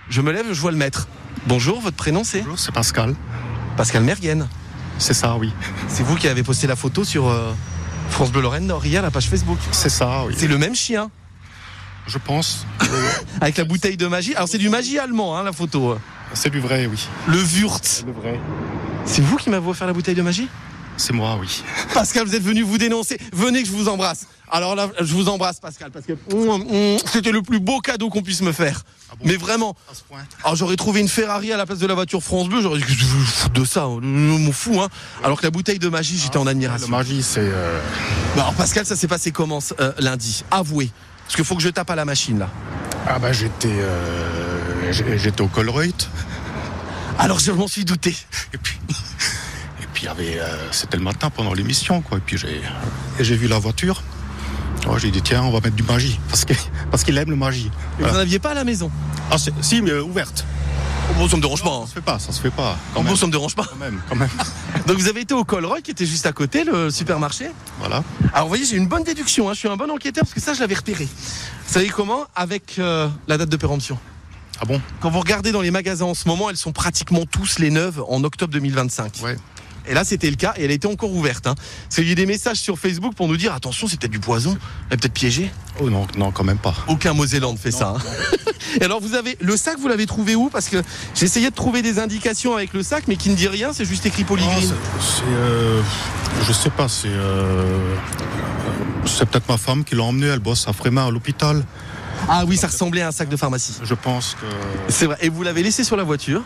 [0.09, 1.07] Je me lève, je vois le maître.
[1.47, 3.15] Bonjour, votre prénom c'est Bonjour, c'est Pascal.
[3.77, 4.49] Pascal Merguen.
[4.99, 5.53] C'est ça, oui.
[5.89, 7.53] C'est vous qui avez posté la photo sur euh,
[8.11, 9.59] France Bleu Lorraine Nord hier, la page Facebook.
[9.71, 10.35] C'est ça, oui.
[10.37, 11.11] C'est le même chien.
[12.09, 12.67] Je pense.
[13.41, 14.35] Avec la bouteille de magie.
[14.35, 15.97] Alors c'est du magie allemand, hein, la photo.
[16.35, 17.09] C'est du vrai, oui.
[17.29, 18.05] Le Wurt.
[18.07, 18.41] Le vrai.
[19.05, 20.49] C'est vous qui m'avez offert la bouteille de magie?
[20.97, 21.63] C'est moi, oui.
[21.95, 23.19] Pascal, vous êtes venu vous dénoncer.
[23.33, 24.27] Venez que je vous embrasse.
[24.51, 28.11] Alors là, je vous embrasse, Pascal, parce que mm, mm, c'était le plus beau cadeau
[28.11, 28.83] qu'on puisse me faire.
[29.25, 29.75] Mais vraiment.
[30.45, 32.61] Alors j'aurais trouvé une Ferrari à la place de la voiture France Bleu.
[32.61, 34.81] J'aurais dit que je me fous de ça, je m'en fous.
[34.81, 34.89] Hein.
[35.25, 36.89] Alors que la bouteille de magie, j'étais en admiration.
[36.91, 37.41] La magie, c'est.
[37.41, 37.79] euh,
[38.37, 40.45] Bah, alors Pascal, ça s'est passé comment euh, lundi?
[40.51, 40.91] Avouez.
[41.25, 42.51] Parce qu'il faut que je tape à la machine là.
[43.07, 46.09] Ah bah j'étais euh, j'étais au Colruyt.
[47.19, 48.15] Alors je m'en suis douté.
[48.55, 48.79] Et puis
[50.03, 52.19] puis il y avait euh, c'était le matin pendant l'émission quoi.
[52.19, 52.37] Et puis
[53.21, 54.03] j'ai vu la voiture.
[54.89, 56.55] Oh, j'ai dit tiens on va mettre du magie parce que
[56.91, 57.71] parce qu'il aime le magie.
[57.99, 58.91] Vous n'en aviez pas à la maison?
[59.31, 60.45] Ah si mais euh, ouverte.
[61.11, 61.71] Oh, bon, ça me dérange pas.
[61.71, 61.83] hein.
[61.83, 62.77] Ça se fait pas, ça se fait pas.
[62.95, 63.65] Quand bon, ça me dérange pas.
[63.65, 64.29] quand même, quand même.
[64.87, 67.51] Donc vous avez été au Colroy qui était juste à côté, le supermarché?
[67.79, 68.03] Voilà.
[68.33, 69.53] Alors vous voyez, j'ai une bonne déduction, hein.
[69.55, 71.05] je suis un bon enquêteur parce que ça je l'avais repéré.
[71.05, 72.25] Vous savez comment?
[72.35, 73.99] Avec euh, la date de péremption.
[74.61, 74.81] Ah bon?
[75.01, 78.03] Quand vous regardez dans les magasins en ce moment, elles sont pratiquement tous les neuves
[78.09, 79.21] en octobre 2025.
[79.23, 79.37] Ouais.
[79.89, 81.47] Et là, c'était le cas et elle était encore ouverte.
[81.47, 81.55] Hein.
[81.55, 84.13] Parce qu'il y a eu des messages sur Facebook pour nous dire attention, c'est peut-être
[84.13, 84.57] du poison,
[84.91, 85.51] elle est peut-être piégée.
[85.81, 86.75] Oh non non quand même pas.
[86.89, 87.95] Aucun Moselland fait ça.
[87.97, 88.03] hein.
[88.81, 90.49] et alors, vous avez le sac, vous l'avez trouvé où?
[90.51, 90.83] Parce que
[91.15, 94.07] j'essayais de trouver des indications avec le sac, mais qui ne dit rien, c'est juste
[94.07, 94.61] écrit polygreen.
[94.61, 95.81] c'est- c'est euh,
[96.47, 97.97] je sais pas c'est euh,
[99.05, 100.27] c'est peut-être ma femme qui l'a emmené.
[100.29, 101.65] Elle bosse à Frémin à l'hôpital.
[102.29, 103.75] ah oui, ça ressemblait à un sac de pharmacie.
[103.83, 104.47] Je pense que
[104.93, 105.17] C'est vrai.
[105.21, 106.43] Et vous l'avez laissé sur la voiture?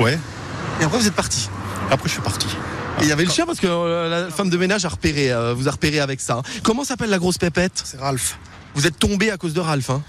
[0.00, 0.18] ouais.
[0.80, 1.48] Et après, vous êtes parti?
[1.90, 2.46] Après je suis parti.
[3.00, 5.30] Et il y avait le chien parce que euh, la femme de ménage a repéré,
[5.32, 6.40] euh, vous a repéré avec ça.
[6.62, 7.82] Comment s'appelle la grosse pépette?
[7.84, 8.38] C'est Ralph.
[8.74, 9.90] Vous êtes tombé à cause de Ralph.
[9.90, 10.02] Hein?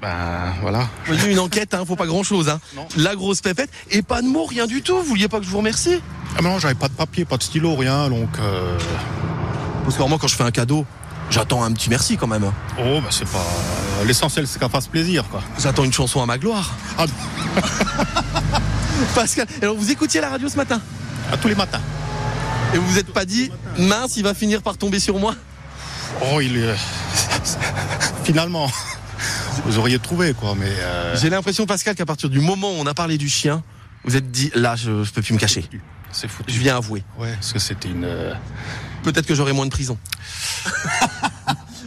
[0.00, 0.88] Ben voilà.
[1.28, 2.48] Une enquête, hein, faut pas grand chose.
[2.48, 2.58] Hein.
[2.74, 2.86] Non.
[2.96, 4.96] La grosse pépette et pas de mots, rien du tout.
[4.98, 6.00] Vous vouliez pas que je vous remercie?
[6.36, 8.28] Ah mais non, j'avais pas de papier, pas de stylo, rien, donc.
[8.40, 8.76] euh,
[9.84, 10.84] Parce que moi, quand je fais un cadeau,
[11.30, 12.50] j'attends un petit merci quand même.
[12.80, 13.44] Oh, bah c'est pas.
[14.04, 15.40] L'essentiel, c'est qu'elle fasse plaisir, quoi.
[15.60, 16.72] J'attends une chanson à ma gloire.
[16.98, 17.04] Ah,
[19.14, 20.80] Pascal, alors vous écoutiez la radio ce matin
[21.32, 21.80] à tous les matins.
[22.74, 25.34] et vous vous êtes pas dit mince, il va finir par tomber sur moi
[26.30, 26.74] Oh, il est.
[28.24, 28.70] Finalement,
[29.64, 30.66] vous auriez trouvé, quoi, mais.
[30.68, 33.62] euh, J'ai l'impression, Pascal, qu'à partir du moment où on a parlé du chien,
[34.04, 35.64] vous êtes dit là, je, je peux plus me cacher.
[36.12, 36.52] C'est foutu.
[36.52, 37.02] Je viens avouer.
[37.18, 38.04] Ouais, parce que c'était une.
[38.04, 38.34] euh,
[39.02, 39.96] Peut-être que j'aurai moins de prison.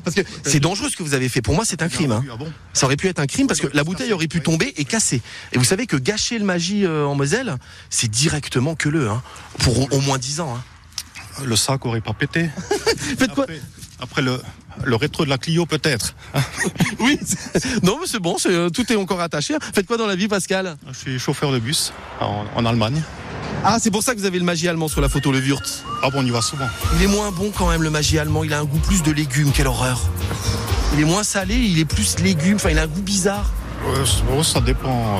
[0.06, 1.42] Parce que c'est dangereux ce que vous avez fait.
[1.42, 2.12] Pour moi, c'est un crime.
[2.14, 2.24] hein.
[2.32, 2.38] Ah
[2.74, 5.22] Ça aurait pu être un crime parce que la bouteille aurait pu tomber et casser.
[5.52, 7.56] Et vous savez que gâcher le magie euh, en Moselle,
[7.90, 9.22] c'est directement que le, hein,
[9.60, 10.56] pour au, moins 10 ans.
[10.56, 10.64] hein.
[11.44, 12.50] Le sac aurait pas pété.
[13.18, 13.60] Faites quoi Après,
[14.00, 14.40] après le,
[14.86, 16.16] le rétro de la Clio, peut-être.
[17.00, 17.20] Oui,
[17.84, 19.56] non, mais c'est bon, euh, tout est encore attaché.
[19.74, 20.78] Faites quoi dans la vie, Pascal?
[20.88, 21.92] Je suis chauffeur de bus
[22.22, 23.02] en, en Allemagne.
[23.64, 25.84] Ah, c'est pour ça que vous avez le magie allemand sur la photo, le Wurtz.
[26.04, 26.68] Ah bon, on y va souvent.
[26.96, 28.44] Il est moins bon quand même, le magie allemand.
[28.44, 30.02] Il a un goût plus de légumes, quelle horreur.
[30.94, 33.52] Il est moins salé, il est plus légumes, enfin, il a un goût bizarre.
[33.86, 35.20] Ouais, ça dépend.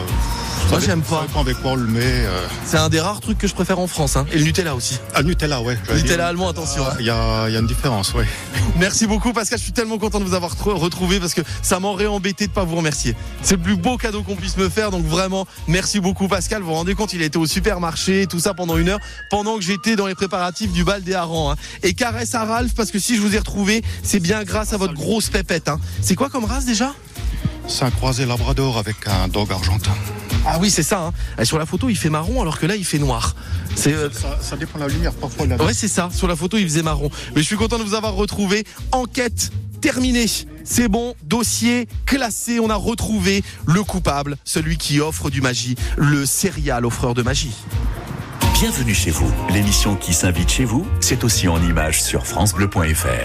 [0.72, 1.22] Moi, j'aime Ça pas.
[1.28, 2.02] dépend avec quoi on le met.
[2.04, 2.48] euh.
[2.66, 4.18] C'est un des rares trucs que je préfère en France.
[4.18, 4.26] Hein.
[4.34, 4.98] Et le Nutella aussi.
[5.14, 5.78] Ah, le Nutella, ouais.
[5.94, 6.84] Nutella allemand, attention.
[6.86, 6.96] hein.
[7.00, 8.26] Il y a, il y a une différence, ouais.
[8.80, 11.80] Merci beaucoup Pascal, je suis tellement content de vous avoir tr- retrouvé parce que ça
[11.80, 13.16] m'aurait embêté de pas vous remercier.
[13.42, 16.62] C'est le plus beau cadeau qu'on puisse me faire, donc vraiment merci beaucoup Pascal.
[16.62, 19.00] Vous vous rendez compte, il a été au supermarché, tout ça pendant une heure,
[19.30, 21.52] pendant que j'étais dans les préparatifs du bal des harengs.
[21.52, 21.56] hein.
[21.84, 24.78] Et caresse à Ralph parce que si je vous ai retrouvé, c'est bien grâce à
[24.78, 25.70] votre grosse pépette.
[25.70, 25.80] hein.
[26.02, 26.94] C'est quoi comme race déjà?
[27.68, 29.92] C'est un croisé labrador avec un dog argentin.
[30.46, 31.08] Ah oui, c'est ça.
[31.08, 31.14] hein.
[31.42, 33.36] Et sur la photo, il fait marron alors que là, il fait noir.
[33.76, 35.12] C'est euh, Ça, ça dépend de la lumière.
[35.14, 35.56] Parfois, la...
[35.64, 36.10] Ouais, c'est ça.
[36.14, 37.10] Sur la photo, il faisait marron.
[37.36, 38.64] Mais je suis content de vous avoir retrouvé.
[38.92, 39.52] Enquête
[39.82, 40.28] terminée.
[40.64, 42.60] C'est bon, dossier classé.
[42.60, 47.56] On a retrouvé le coupable, celui qui offre du magie, le serial offreur de magie.
[48.54, 49.30] Bienvenue chez vous.
[49.52, 53.24] L'émission qui s'invite chez vous, c'est aussi en images sur FranceBleu.fr.